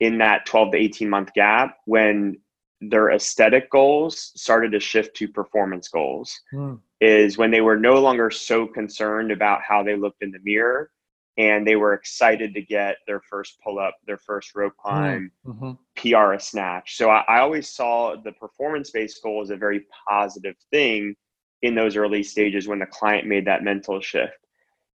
[0.00, 2.40] in that 12 to 18 month gap when
[2.80, 6.80] their aesthetic goals started to shift to performance goals Mm.
[7.00, 10.90] is when they were no longer so concerned about how they looked in the mirror
[11.36, 15.72] and they were excited to get their first pull up their first rope climb hmm
[15.96, 16.96] PR a snatch.
[16.96, 21.16] So I, I always saw the performance based goal as a very positive thing
[21.62, 24.38] in those early stages when the client made that mental shift.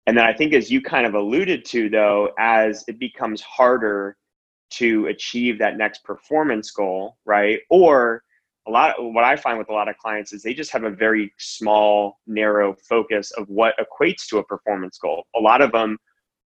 [0.08, 4.18] And then I think, as you kind of alluded to, though, as it becomes harder
[4.72, 7.60] to achieve that next performance goal, right?
[7.70, 8.24] Or
[8.68, 10.90] a lot, what I find with a lot of clients is they just have a
[10.90, 15.26] very small, narrow focus of what equates to a performance goal.
[15.36, 15.98] A lot of them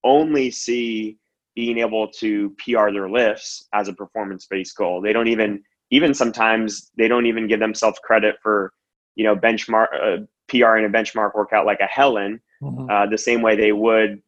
[0.05, 1.18] only see
[1.55, 5.00] being able to PR their lifts as a performance based goal.
[5.00, 8.72] They don't even, even sometimes they don't even give themselves credit for,
[9.14, 10.16] you know, benchmark, uh,
[10.48, 14.22] PR in a benchmark workout like a Helen, hmm uh, the same way they would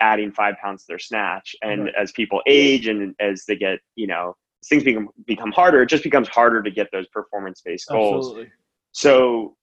[0.00, 1.54] adding five pounds to their snatch.
[1.62, 1.94] And Right.
[1.94, 6.04] as people age and as they get, you know, things become become harder, it just
[6.04, 8.26] becomes harder to get those performance based goals.
[8.26, 8.52] Absolutely.
[8.92, 9.56] So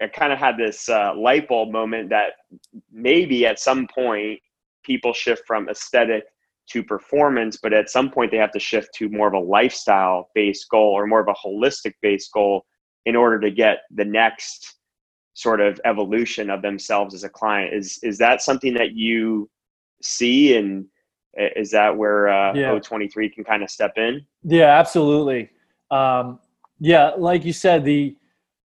[0.00, 2.32] I kind of had this uh, light bulb moment that
[2.90, 4.40] maybe at some point
[4.84, 6.24] people shift from aesthetic
[6.70, 10.30] to performance, but at some point they have to shift to more of a lifestyle
[10.34, 12.64] based goal or more of a holistic based goal
[13.06, 14.76] in order to get the next
[15.34, 17.74] sort of evolution of themselves as a client.
[17.74, 19.48] Is is that something that you
[20.02, 20.86] see and
[21.36, 22.72] is that where uh, Yeah.
[22.72, 24.26] O23 can kind of step in?
[24.42, 25.50] Yeah, absolutely.
[25.90, 26.38] Um,
[26.78, 28.16] yeah, like you said, the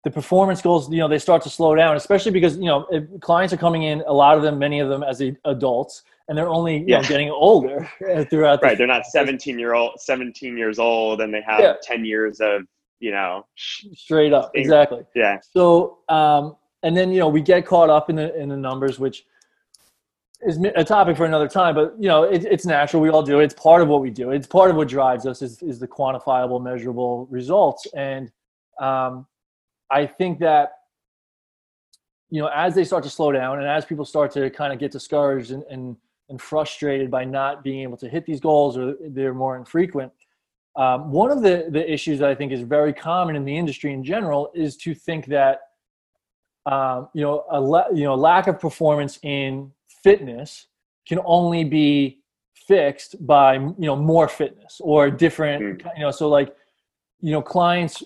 [0.06, 2.86] the performance goals, you know, they start to slow down, especially because, you know,
[3.22, 6.48] clients are coming in, a lot of them, many of them as adults, and they're
[6.48, 7.02] only, you yeah.
[7.02, 7.90] know, getting older
[8.30, 8.62] throughout.
[8.62, 8.78] The, right.
[8.78, 11.74] They're not 17 year old, 17 years old and they have yeah.
[11.82, 12.62] 10 years of,
[13.00, 14.52] you know, straight up.
[14.54, 14.66] Things.
[14.66, 15.04] Exactly.
[15.16, 15.40] Yeah.
[15.42, 19.00] So, um, and then, you know, we get caught up in the, in the numbers,
[19.00, 19.26] which
[20.42, 23.02] is a topic for another time, but you know, it, it's natural.
[23.02, 23.40] We all do.
[23.40, 24.32] It's part of what we do.
[24.32, 27.88] It's part of what drives us is, is the quantifiable, measurable results.
[27.96, 28.32] And,
[28.80, 29.26] um,
[29.90, 30.72] I think that
[32.30, 34.80] you know as they start to slow down and as people start to kind of
[34.80, 35.96] get discouraged and, and,
[36.30, 40.12] and frustrated by not being able to hit these goals or they're more infrequent
[40.78, 43.94] um, one of the, the issues that i think is very common in the industry
[43.94, 45.60] in general is to think that
[46.66, 49.72] um, you know a la- you know lack of performance in
[50.04, 50.68] fitness
[51.08, 52.20] can only be
[52.68, 55.92] fixed by you know more fitness or different mm.
[55.96, 56.56] you know so like
[57.22, 58.04] you know clients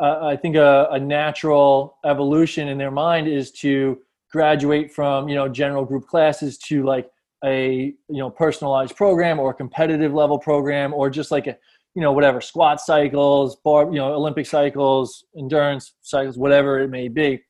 [0.00, 3.98] uh, i think a, a, natural evolution in their mind is to
[4.30, 7.10] graduate from you know general group classes to like
[7.44, 11.56] a you know personalized program or a competitive level program or just like a
[11.94, 17.08] you know whatever squat cycles bar you know olympic cycles endurance cycles whatever it may
[17.08, 17.42] be.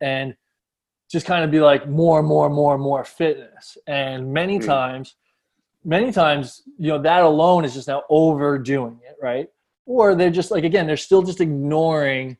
[0.00, 0.34] And
[1.10, 3.78] just kind of be like more and more and more and more fitness.
[3.86, 4.66] And many mm.
[4.66, 5.16] times
[5.84, 9.48] many times you know that alone is just now overdoing it right?
[9.86, 12.36] Or they're just like again they're still just ignoring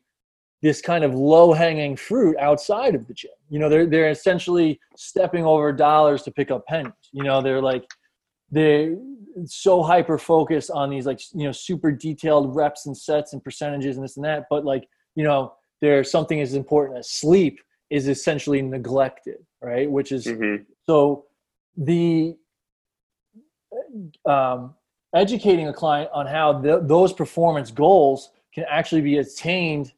[0.61, 3.31] this kind of low hanging fruit outside of the gym.
[3.49, 6.93] You know they're they're essentially stepping over dollars to pick up pennies.
[7.11, 7.85] You know they're like
[8.51, 8.95] they're
[9.45, 13.97] so hyper focused on these like you know super detailed reps and sets and percentages
[13.97, 18.07] and this and that but like you know there's something as important as sleep is
[18.07, 20.63] essentially neglected right which is mm-hmm.
[20.85, 21.25] so
[21.77, 22.35] the
[24.25, 24.73] um
[25.13, 29.91] educating a client on how the, those performance goals can actually be attained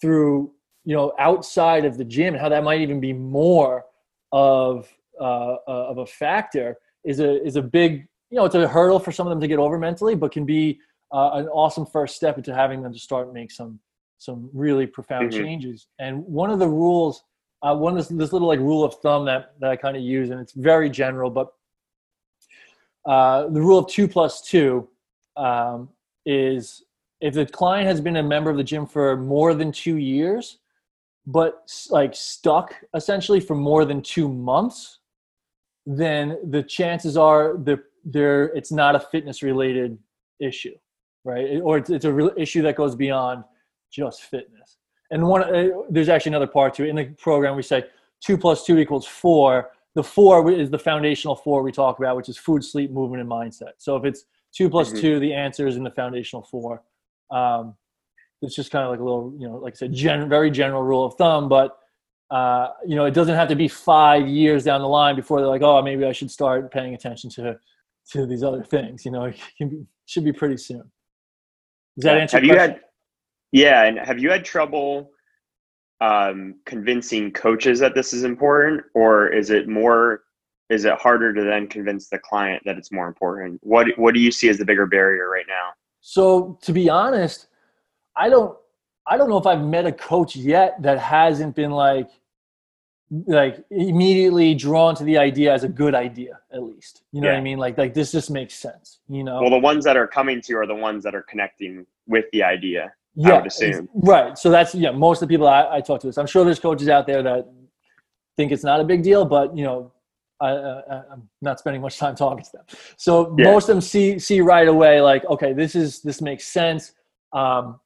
[0.00, 0.52] through
[0.84, 3.84] you know outside of the gym and how that might even be more
[4.32, 4.88] of
[5.20, 6.76] uh, uh, of a factor
[7.06, 9.48] is a is a big you know it's a hurdle for some of them to
[9.48, 10.78] get over mentally but can be
[11.12, 13.78] uh, an awesome first step into having them to start make some
[14.18, 15.42] some really profound mm-hmm.
[15.42, 17.22] changes and one of the rules
[17.62, 20.02] uh, one of this, this little like rule of thumb that that i kind of
[20.02, 21.52] use and it's very general but
[23.06, 24.88] uh, the rule of two plus two
[25.36, 25.88] um,
[26.24, 26.82] is
[27.20, 30.58] if the client has been a member of the gym for more than two years,
[31.26, 34.98] but like stuck essentially for more than two months,
[35.86, 39.98] then the chances are that there it's not a fitness related
[40.40, 40.74] issue,
[41.24, 41.60] right?
[41.62, 43.44] Or it's, it's a real issue that goes beyond
[43.90, 44.78] just fitness.
[45.10, 46.88] And one, uh, there's actually another part to it.
[46.88, 47.84] In the program, we say
[48.20, 52.28] two plus two equals four the four is the foundational four we talk about, which
[52.28, 53.72] is food, sleep, movement, and mindset.
[53.78, 55.00] So if it's two plus mm-hmm.
[55.00, 56.82] two, the answer is in the foundational four.
[57.30, 57.74] Um,
[58.42, 60.82] it's just kind of like a little, you know, like I said, gen- very general
[60.82, 61.78] rule of thumb, but
[62.30, 65.48] uh, you know, it doesn't have to be five years down the line before they're
[65.48, 67.58] like, oh, maybe I should start paying attention to
[68.10, 69.04] to these other things.
[69.04, 70.90] You know, it be, should be pretty soon.
[71.96, 72.36] Does that answer?
[72.36, 72.80] Have you had?
[73.52, 75.10] Yeah, and have you had trouble
[76.00, 80.22] um, convincing coaches that this is important, or is it more?
[80.68, 83.60] Is it harder to then convince the client that it's more important?
[83.62, 85.70] What What do you see as the bigger barrier right now?
[86.00, 87.46] So to be honest,
[88.16, 88.56] I don't.
[89.06, 92.10] I don't know if I've met a coach yet that hasn't been like
[93.26, 97.34] like immediately drawn to the idea as a good idea at least you know yeah.
[97.34, 99.96] what i mean like like this just makes sense you know well the ones that
[99.96, 103.42] are coming to you are the ones that are connecting with the idea yeah,
[103.94, 104.36] right.
[104.36, 104.90] So that's yeah.
[104.90, 106.18] Most of the people I, I talk to, this.
[106.18, 107.48] I'm sure there's coaches out there that
[108.36, 109.92] think it's not a big deal, but you know,
[110.38, 110.50] I,
[111.12, 112.64] am not spending much time talking to them.
[112.98, 113.44] So yeah.
[113.44, 116.92] most of them see see right away, like, okay, this is this makes sense.
[117.32, 117.80] Um,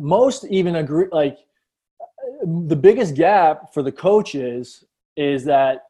[0.00, 1.06] most even agree.
[1.12, 1.38] Like,
[2.42, 4.84] the biggest gap for the coaches
[5.16, 5.84] is that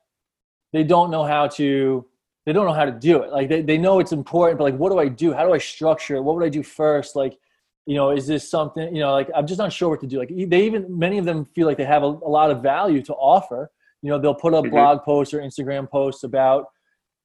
[0.73, 2.07] they don't know how to
[2.47, 3.31] they don't know how to do it.
[3.31, 5.33] Like they, they know it's important, but like, what do I do?
[5.33, 6.23] How do I structure it?
[6.23, 7.15] What would I do first?
[7.15, 7.39] Like,
[7.87, 10.19] you know, is this something, you know, like I'm just not sure what to do.
[10.19, 13.03] Like they even, many of them feel like they have a, a lot of value
[13.03, 13.71] to offer.
[14.03, 14.75] You know, they'll put up mm-hmm.
[14.75, 16.67] blog posts or Instagram posts about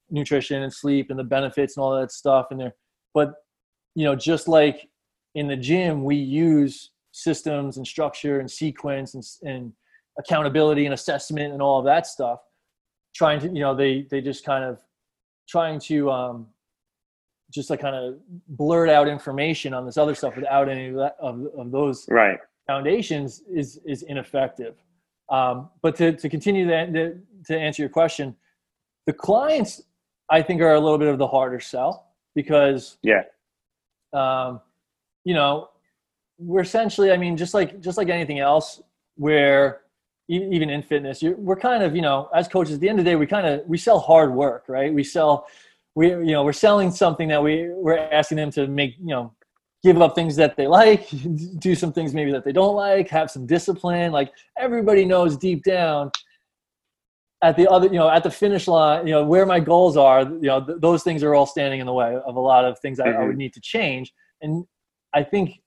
[0.10, 2.48] nutrition and sleep and the benefits and all that stuff.
[2.52, 2.76] And there,
[3.14, 3.34] but,
[3.96, 4.90] you know, just like
[5.36, 9.74] in the gym, we use systems and structure and sequence and, and
[10.18, 12.40] accountability and assessment and all of that stuff.
[13.14, 14.82] Trying to, you know, they, they just kind of
[15.48, 16.48] trying to, um,
[17.54, 18.16] just like kind of
[18.48, 22.40] blurt out information on this other stuff without any of, that, of, of those right.
[22.68, 24.76] foundations is is ineffective.
[25.30, 26.94] Um, but to, to continue that,
[27.46, 28.36] to answer your question,
[29.06, 29.82] the clients
[30.30, 33.24] I think are a little bit of the harder sell because yeah,
[34.14, 34.60] um,
[35.26, 35.70] you know,
[36.38, 38.82] we're essentially, I mean, just like just like anything else,
[39.16, 39.82] where
[40.28, 43.12] even in fitness, we're kind of, you know, as coaches, at the end of the
[43.12, 44.94] day, we kind of we sell hard work, right?
[44.94, 45.48] We sell,
[45.94, 49.34] we you know, we're selling something that we we're asking them to make, you know,
[49.84, 51.10] give up things that they like,
[51.60, 54.12] do some things maybe that they don't like, have some discipline.
[54.12, 56.12] Like everybody knows deep down
[57.44, 60.24] at the other, you know, at the finish line, you know, where my goals are,
[60.24, 62.80] you know, th- those things are all standing in the way of a lot of
[62.80, 63.16] things mm-hmm.
[63.18, 64.12] I, I would need to change.
[64.42, 64.66] And
[65.16, 65.62] I think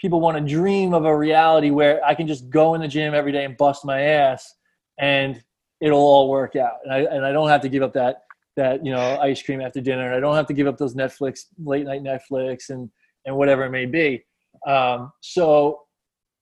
[0.00, 3.14] people want to dream of a reality where I can just go in the gym
[3.14, 4.54] every day and bust my ass
[4.98, 5.42] and
[5.80, 6.78] it'll all work out.
[6.84, 8.24] And I, and I don't have to give up that,
[8.56, 10.06] that, you know, ice cream after dinner.
[10.06, 12.90] And I don't have to give up those Netflix, late night Netflix and,
[13.24, 14.24] and whatever it may be.
[14.66, 15.82] Um, so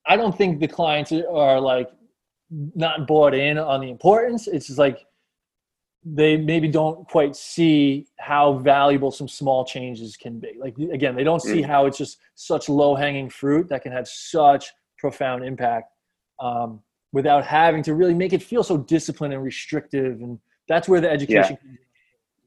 [0.06, 1.90] I don't think the clients are like
[2.50, 4.46] not bought in on the importance.
[4.48, 5.05] It's just like
[6.08, 10.52] they maybe don't quite see how valuable some small changes can be.
[10.56, 11.66] Like again, they don't see mm.
[11.66, 15.92] how it's just such low hanging fruit that can have such profound impact
[16.38, 16.80] um,
[17.12, 20.20] without having to really make it feel so disciplined and restrictive.
[20.20, 20.38] And
[20.68, 21.58] that's where the education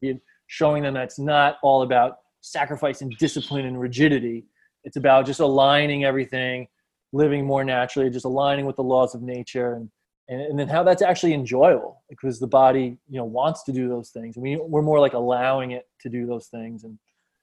[0.01, 0.13] yeah.
[0.47, 4.45] showing them that's not all about sacrifice and discipline and rigidity.
[4.85, 6.69] It's about just aligning everything,
[7.11, 9.89] living more naturally, just aligning with the laws of nature and
[10.29, 13.89] and, and then how that's actually enjoyable because the body you know wants to do
[13.89, 14.37] those things.
[14.37, 16.83] We, we're more like allowing it to do those things.
[16.83, 16.97] And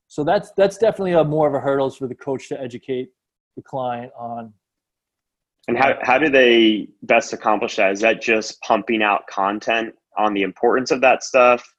[0.07, 3.11] so that's that's definitely a more of a hurdles for the coach to educate
[3.57, 4.55] the client on.
[5.69, 7.91] And how, how do they best accomplish that?
[7.91, 11.75] Is that just pumping out content on the importance of that stuff?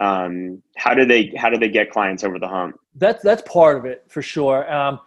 [0.00, 2.76] Um, how do they how do they get clients over the hump?
[2.94, 4.72] That's that's part of it for sure.
[4.72, 5.00] Um,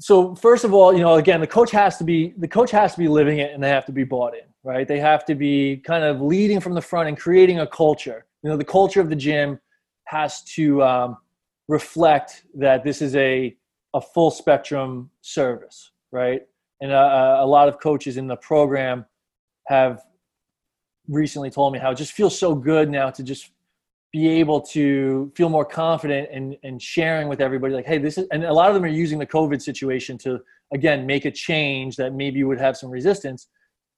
[0.00, 2.92] so first of all, you know, again, the coach has to be the coach has
[2.92, 4.86] to be living it, and they have to be bought in, right?
[4.86, 8.26] They have to be kind of leading from the front and creating a culture.
[8.42, 9.58] You know, the culture of the gym
[10.04, 11.16] has to um,
[11.66, 13.56] reflect that this is a
[13.94, 16.42] a full spectrum service, right?
[16.80, 19.04] And uh, a lot of coaches in the program
[19.66, 20.02] have
[21.08, 23.50] recently told me how it just feels so good now to just
[24.12, 28.26] be able to feel more confident and, and sharing with everybody like hey this is
[28.32, 30.40] and a lot of them are using the covid situation to
[30.72, 33.48] again make a change that maybe would have some resistance.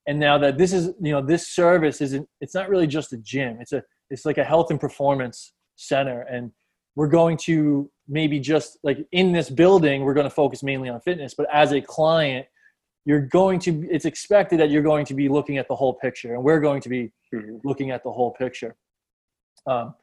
[0.06, 3.18] And now that this is you know this service isn't it's not really just a
[3.18, 3.58] gym.
[3.60, 6.22] It's a it's like a health and performance center.
[6.22, 6.52] And
[6.96, 11.00] we're going to maybe just like in this building we're going to focus mainly on
[11.00, 12.44] fitness but as a client
[13.04, 16.34] you're going to it's expected that you're going to be looking at the whole picture
[16.34, 17.56] and we're going to be mm-hmm.
[17.62, 18.74] looking at the whole picture
[19.66, 19.94] um,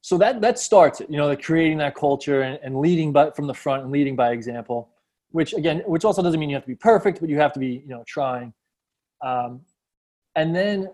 [0.00, 3.46] so that that starts it, you know, creating that culture and, and leading but from
[3.46, 4.90] the front and leading by example.
[5.30, 7.60] Which again, which also doesn't mean you have to be perfect, but you have to
[7.60, 8.52] be, you know, trying.
[9.24, 9.62] Um,
[10.36, 10.90] and then,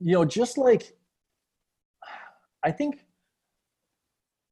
[0.00, 0.94] you know, just like
[2.62, 3.04] I think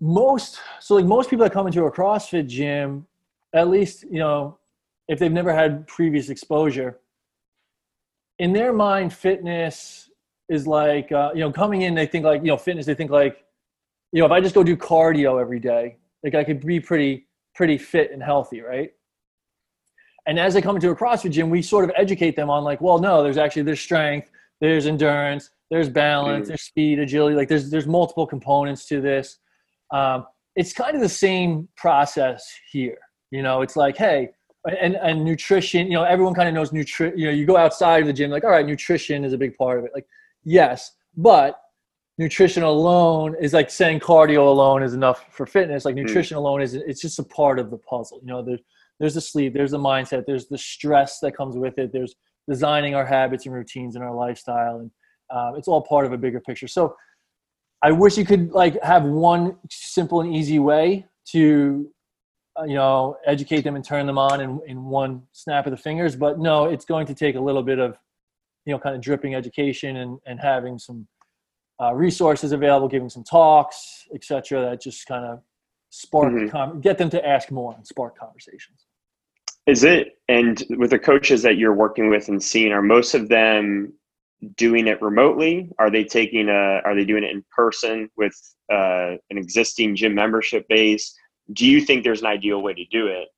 [0.00, 3.06] most so like most people that come into a CrossFit gym,
[3.52, 4.58] at least you know,
[5.08, 7.00] if they've never had previous exposure,
[8.38, 10.01] in their mind, fitness
[10.52, 13.10] is like uh, you know coming in they think like you know fitness they think
[13.10, 13.44] like
[14.12, 17.26] you know if i just go do cardio every day like i could be pretty
[17.54, 18.92] pretty fit and healthy right?
[20.26, 22.80] And as they come into a crossfit gym we sort of educate them on like
[22.80, 26.48] well no there's actually there's strength there's endurance there's balance mm.
[26.48, 29.38] there's speed agility like there's there's multiple components to this.
[29.90, 32.98] Um, it's kind of the same process here
[33.30, 33.62] you know?
[33.62, 34.30] It's like hey
[34.64, 38.02] and, and nutrition you know everyone kind of knows nutrition you know you go outside
[38.02, 39.90] of the gym like all right nutrition is a big part of it.
[39.92, 40.06] Like
[40.44, 41.58] yes, but
[42.18, 45.84] nutrition alone is like saying cardio alone is enough for fitness.
[45.84, 46.02] Like hmm.
[46.02, 46.40] nutrition mm.
[46.40, 48.20] alone is it's just a part of the puzzle.
[48.22, 48.60] You know, there's
[49.00, 52.14] there's the sleep, there's the mindset, there's the stress that comes with it, there's
[52.48, 54.90] designing our habits and routines and our lifestyle, and
[55.30, 56.68] uh, it's all part of a bigger picture.
[56.68, 56.94] So
[57.82, 61.90] I wish you could like have one simple and easy way to
[62.58, 65.76] uh, you know educate them and turn them on in, in one snap of the
[65.76, 67.96] fingers but no it's going to take a little bit of
[68.64, 71.06] you know, kind of dripping education and, and having some
[71.80, 74.60] uh, resources available, giving some talks, etc.
[74.62, 75.40] That just kind of
[75.90, 76.48] spark, mm-hmm.
[76.48, 78.86] com- get them to ask more and spark conversations.
[79.66, 83.28] Is it, and with the coaches that you're working with and seeing, are most of
[83.28, 83.92] them
[84.56, 85.70] doing it remotely?
[85.78, 88.34] Are they taking a, are they doing it in person with
[88.72, 91.14] uh, an existing gym membership base?
[91.52, 93.28] Do you think there's an ideal way to do it?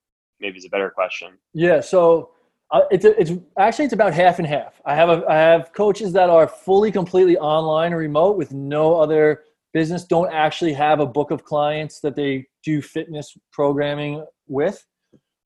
[0.41, 1.39] Maybe is a better question.
[1.53, 1.81] Yeah.
[1.81, 2.31] So
[2.71, 4.81] uh, it's a, it's actually it's about half and half.
[4.85, 8.97] I have a, I have coaches that are fully completely online or remote with no
[8.97, 9.43] other
[9.73, 10.05] business.
[10.05, 14.85] Don't actually have a book of clients that they do fitness programming with.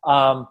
[0.05, 0.49] Um,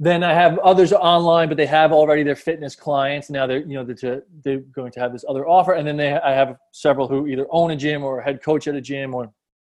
[0.00, 3.30] then I have others online, but they have already their fitness clients.
[3.30, 6.14] Now they're you know they're, they're going to have this other offer, and then they
[6.14, 9.32] I have several who either own a gym or head coach at a gym or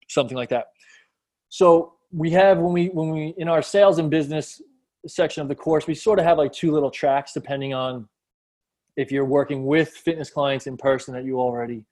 [0.08, 0.66] something like that.
[1.48, 4.60] So we have when we when we in our sales and business
[5.06, 8.08] section of the course, we sort of have like two little tracks depending on
[8.96, 11.84] if you're working with fitness clients in person that you already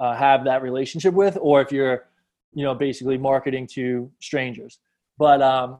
[0.00, 2.08] uh, have that relationship with, or if you're,
[2.52, 4.80] you know, basically marketing to strangers.
[5.18, 5.78] But um,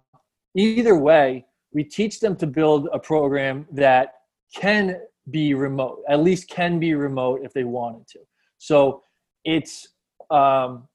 [0.57, 4.15] either way, we teach them to build a program that
[4.55, 5.01] can
[5.31, 8.21] be remote, at least can be remote if they wanted to.
[8.59, 9.03] So
[9.45, 9.89] it's
[10.31, 10.87] um,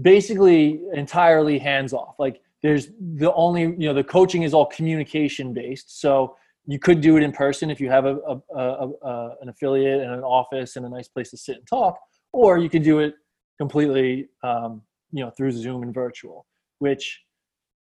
[0.00, 2.14] basically entirely hands off.
[2.18, 6.00] Like there's the only, you know, the coaching is all communication based.
[6.00, 6.34] So
[6.64, 10.00] you could do it in person if you have a, a, a, a, an affiliate
[10.00, 11.94] and an office and a nice place to sit and talk,
[12.32, 13.16] or you could do it
[13.58, 14.80] completely, um,
[15.12, 16.46] you know, through Zoom and virtual,
[16.78, 17.22] which,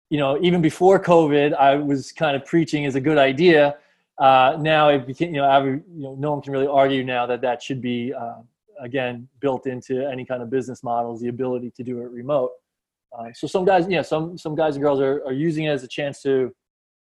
[0.08, 3.76] you know, even before COVID, I was kind of preaching is a good idea.
[4.18, 7.26] Uh, now it became, you know, every, you know, no one can really argue now
[7.26, 8.40] that that should be, uh,
[8.80, 12.52] again, built into any kind of business models, the ability to do it remote.
[13.16, 15.70] Uh, so some guys, you know, some some guys and girls are, are using it
[15.70, 16.52] as a chance to you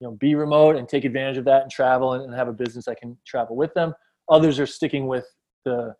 [0.02, 2.86] know be remote and take advantage of that and travel and, and have a business
[2.86, 3.94] that can travel with them.
[4.30, 5.26] Others are sticking with
[5.66, 5.96] the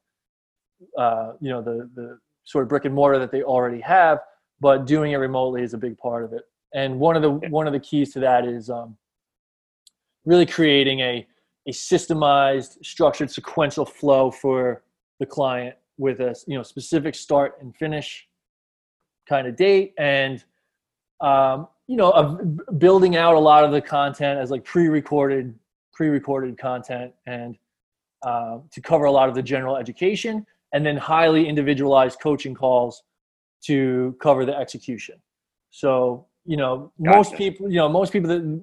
[0.98, 4.20] uh, you know the the sort of brick and mortar that they already have
[4.62, 6.44] but doing it remotely is a big part of it.
[6.74, 8.98] And one of the one of the keys to that is um,
[10.26, 11.28] really creating a
[11.68, 14.84] a systemized structured sequential flow for
[15.20, 18.28] the client with a you know specific start and finish
[19.30, 20.44] kind of date and
[21.22, 25.54] um, you know of building out a lot of the content as like pre-recorded
[25.94, 27.58] pre-recorded content and
[28.24, 33.04] uh, to cover a lot of the general education and then highly individualized coaching calls
[33.62, 35.16] to cover the execution
[35.70, 37.18] so you know gotcha.
[37.18, 38.62] most people you know most people that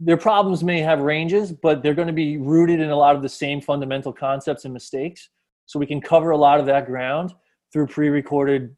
[0.00, 3.22] their problems may have ranges but they're going to be rooted in a lot of
[3.22, 5.28] the same fundamental concepts and mistakes
[5.66, 7.34] so we can cover a lot of that ground
[7.72, 8.74] through pre-recorded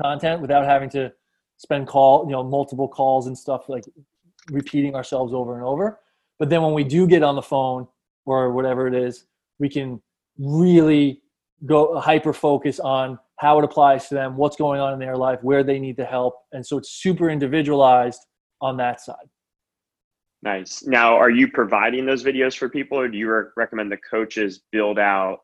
[0.00, 1.12] content without having to
[1.58, 3.84] spend call you know multiple calls and stuff like
[4.50, 6.00] repeating ourselves over and over.
[6.38, 7.86] But then when we do get on the phone
[8.24, 9.26] or whatever it is
[9.60, 10.02] we can
[10.38, 11.22] really
[11.66, 15.38] go hyper focus on how it applies to them what's going on in their life
[15.42, 16.34] where they need the help.
[16.52, 18.20] And so it's super individualized
[18.60, 19.28] on that side.
[20.42, 20.82] Nice.
[20.84, 24.98] Now are you providing those videos for people or do you recommend the coaches build
[24.98, 25.40] out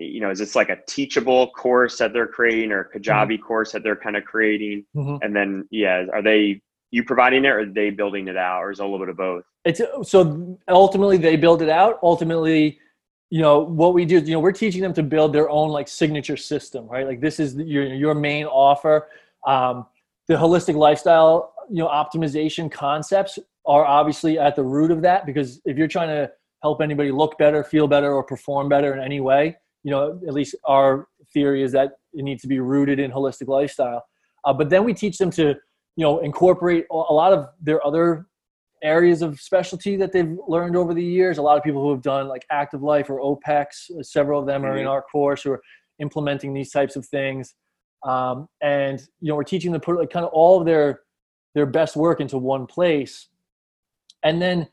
[0.00, 3.42] you know, is this like a teachable course that they're creating or a Kajabi mm-hmm.
[3.42, 4.84] course that they're kind of creating?
[4.96, 5.16] Mm-hmm.
[5.22, 8.70] And then, yeah, are they you providing it or are they building it out or
[8.70, 9.44] is it a little bit of both?
[9.64, 11.98] It's so ultimately they build it out.
[12.02, 12.78] Ultimately,
[13.30, 15.86] you know, what we do you know, we're teaching them to build their own like
[15.86, 17.06] signature system, right?
[17.06, 19.08] Like this is your, your main offer.
[19.46, 19.86] Um,
[20.28, 25.60] the holistic lifestyle, you know, optimization concepts are obviously at the root of that because
[25.64, 26.30] if you're trying to
[26.62, 30.34] help anybody look better, feel better, or perform better in any way, you know, at
[30.34, 34.02] least our theory is that it needs to be rooted in holistic lifestyle.
[34.44, 35.54] Uh, but then we teach them to,
[35.96, 38.26] you know, incorporate a lot of their other
[38.82, 41.38] areas of specialty that they've learned over the years.
[41.38, 44.46] A lot of people who have done like active life or OPEX, uh, several of
[44.46, 44.88] them are in mm-hmm.
[44.88, 45.62] our course who are
[45.98, 47.54] implementing these types of things.
[48.02, 51.00] Um, and, you know, we're teaching them to put like kind of all of their,
[51.54, 53.28] their best work into one place.
[54.22, 54.68] And then,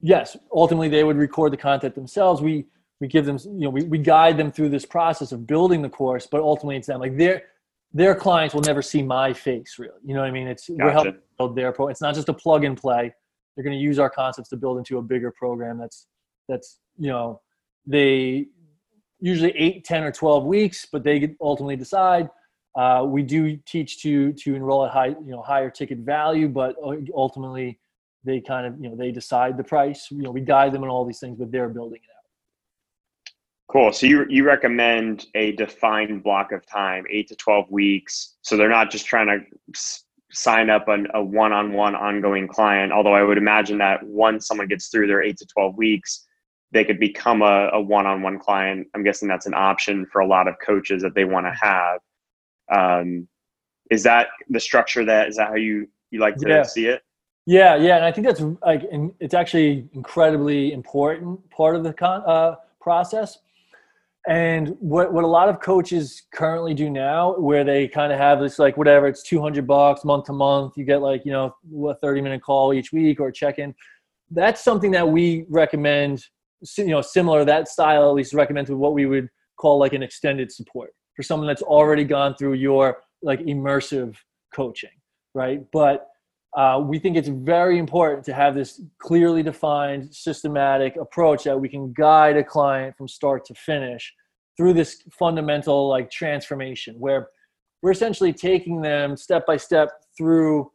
[0.00, 2.40] yes, ultimately they would record the content themselves.
[2.40, 2.66] We,
[3.00, 5.88] we give them you know we, we guide them through this process of building the
[5.88, 7.00] course but ultimately it's them.
[7.00, 7.42] Like their
[7.92, 9.94] their clients will never see my face really.
[10.04, 10.48] You know what i mean?
[10.48, 10.84] It's gotcha.
[10.84, 13.14] we're helping build their pro it's not just a plug and play.
[13.54, 16.06] They're going to use our concepts to build into a bigger program that's
[16.48, 17.40] that's you know
[17.86, 18.46] they
[19.20, 22.28] usually 8 10 or 12 weeks but they ultimately decide.
[22.74, 26.76] Uh, we do teach to to enroll at high you know higher ticket value but
[27.14, 27.78] ultimately
[28.24, 30.08] they kind of you know they decide the price.
[30.10, 32.17] You know we guide them in all these things but they're building it out
[33.68, 33.92] Cool.
[33.92, 38.36] So you you recommend a defined block of time, eight to twelve weeks.
[38.40, 39.40] So they're not just trying to
[39.74, 42.92] s- sign up an, a one-on-one ongoing client.
[42.92, 46.26] Although I would imagine that once someone gets through their eight to twelve weeks,
[46.72, 48.88] they could become a, a one-on-one client.
[48.94, 52.00] I'm guessing that's an option for a lot of coaches that they want to have.
[52.74, 53.28] Um,
[53.90, 55.04] is that the structure?
[55.04, 56.62] That is that how you you like to yeah.
[56.62, 57.02] see it?
[57.44, 58.88] Yeah, yeah, and I think that's like
[59.20, 63.38] it's actually incredibly important part of the con, uh, process
[64.28, 68.40] and what, what a lot of coaches currently do now, where they kind of have
[68.40, 71.56] this like whatever, it's 200 bucks month to month, you get like, you know,
[71.88, 73.74] a 30 minute call each week or check in.
[74.30, 76.22] That's something that we recommend,
[76.76, 80.02] you know, similar that style, at least recommend to what we would call like an
[80.02, 84.14] extended support for someone that's already gone through your like immersive
[84.54, 84.90] coaching,
[85.34, 85.62] right?
[85.72, 86.06] But
[86.58, 91.68] uh, we think it's very important to have this clearly defined, systematic approach that we
[91.68, 94.12] can guide a client from start to finish
[94.56, 97.28] through this fundamental like transformation where
[97.80, 100.68] we're essentially taking them step by step through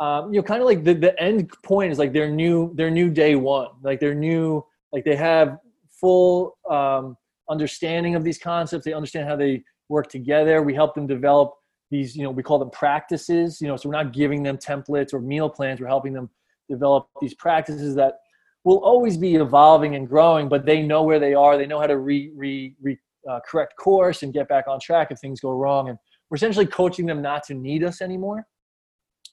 [0.00, 2.90] um, you know, kind of like the, the end point is like their new their
[2.90, 5.58] new day one, like their new like they have
[6.00, 7.16] full um,
[7.48, 8.84] understanding of these concepts.
[8.84, 10.62] They understand how they work together.
[10.62, 11.54] We help them develop
[11.90, 13.60] these, you know, we call them practices.
[13.60, 15.80] You know, so we're not giving them templates or meal plans.
[15.80, 16.28] We're helping them
[16.68, 18.18] develop these practices that
[18.64, 21.56] will always be evolving and growing, but they know where they are.
[21.56, 25.08] They know how to re, re, re uh, correct course and get back on track
[25.10, 25.88] if things go wrong.
[25.88, 28.46] And we're essentially coaching them not to need us anymore,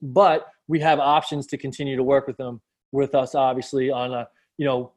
[0.02, 4.28] but we have options to continue to work with them with us, obviously on a,
[4.58, 4.94] you know,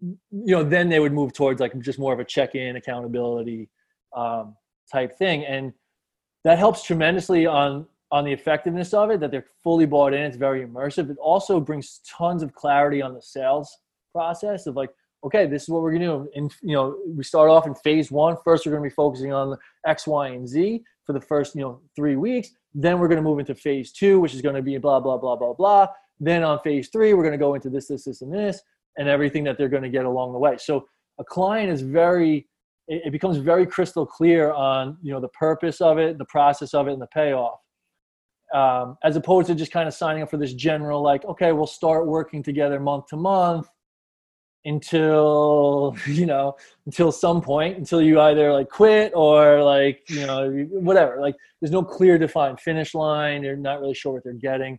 [0.00, 3.68] you know, then they would move towards like just more of a check-in accountability
[4.16, 4.54] um,
[4.90, 5.44] type thing.
[5.44, 5.72] And
[6.46, 10.36] that helps tremendously on on the effectiveness of it that they're fully bought in it's
[10.36, 11.10] very immersive.
[11.10, 13.76] It also brings tons of clarity on the sales
[14.12, 14.90] process of like
[15.24, 16.28] okay this is what we're going to do.
[16.36, 18.36] And you know we start off in phase one.
[18.44, 21.62] First we're going to be focusing on x y and z for the first you
[21.62, 22.50] know three weeks.
[22.72, 25.18] Then we're going to move into phase two which is going to be blah blah
[25.18, 25.88] blah blah blah.
[26.20, 28.62] Then on phase three we're going to go into this this this and this
[28.98, 30.58] and everything that they're going to get along the way.
[30.58, 30.86] So
[31.18, 32.46] a client is very
[32.88, 36.88] it, becomes very crystal clear on you know the purpose of it, the process of
[36.88, 37.58] it, and the payoff.
[38.54, 41.66] Um, as opposed to just kind of signing up for this general like, okay, we'll
[41.66, 43.68] start working together month to month
[44.64, 46.54] until you know
[46.86, 51.18] until some point until you either like quit or like you know whatever.
[51.20, 53.42] Like there's no clear defined finish line.
[53.42, 54.78] They're not really sure what they're getting.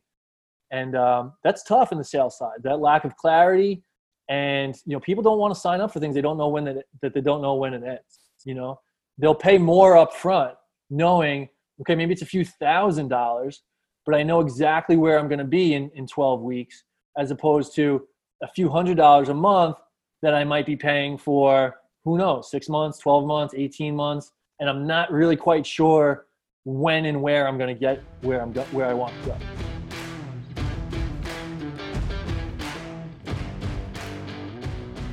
[0.69, 2.61] And um, that's tough in the sales side.
[2.63, 3.83] That lack of clarity
[4.29, 6.67] and you know people don't want to sign up for things they don't know when
[6.67, 8.79] it, that they don't know when it ends you know?
[9.17, 10.55] They'll pay more up front
[10.89, 11.49] knowing
[11.81, 13.61] okay maybe it's a few thousand dollars
[14.05, 16.85] but i know exactly where i'm going to be in, in 12 weeks
[17.17, 18.07] as opposed to
[18.41, 19.75] a few hundred dollars a month
[20.21, 21.75] that i might be paying for
[22.05, 26.27] who knows six months 12 months 18 months and i'm not really quite sure
[26.63, 29.66] when and where i'm going to get where i'm go- where i want to go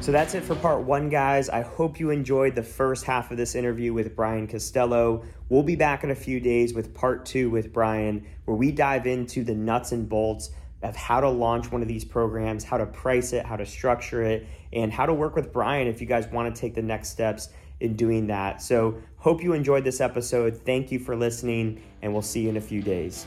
[0.05, 1.49] So that's it for part one, guys.
[1.49, 5.25] I hope you enjoyed the first half of this interview with Brian Costello.
[5.49, 9.07] We'll be back in a few days with part two with Brian, where we dive
[9.07, 10.51] into the nuts and bolts
[10.83, 14.23] of how to launch one of these programs, how to price it, how to structure
[14.23, 17.09] it, and how to work with Brian if you guys want to take the next
[17.09, 17.49] steps
[17.81, 18.61] in doing that.
[18.61, 20.61] So, hope you enjoyed this episode.
[20.67, 23.25] Thank you for listening, and we'll see you in a few days.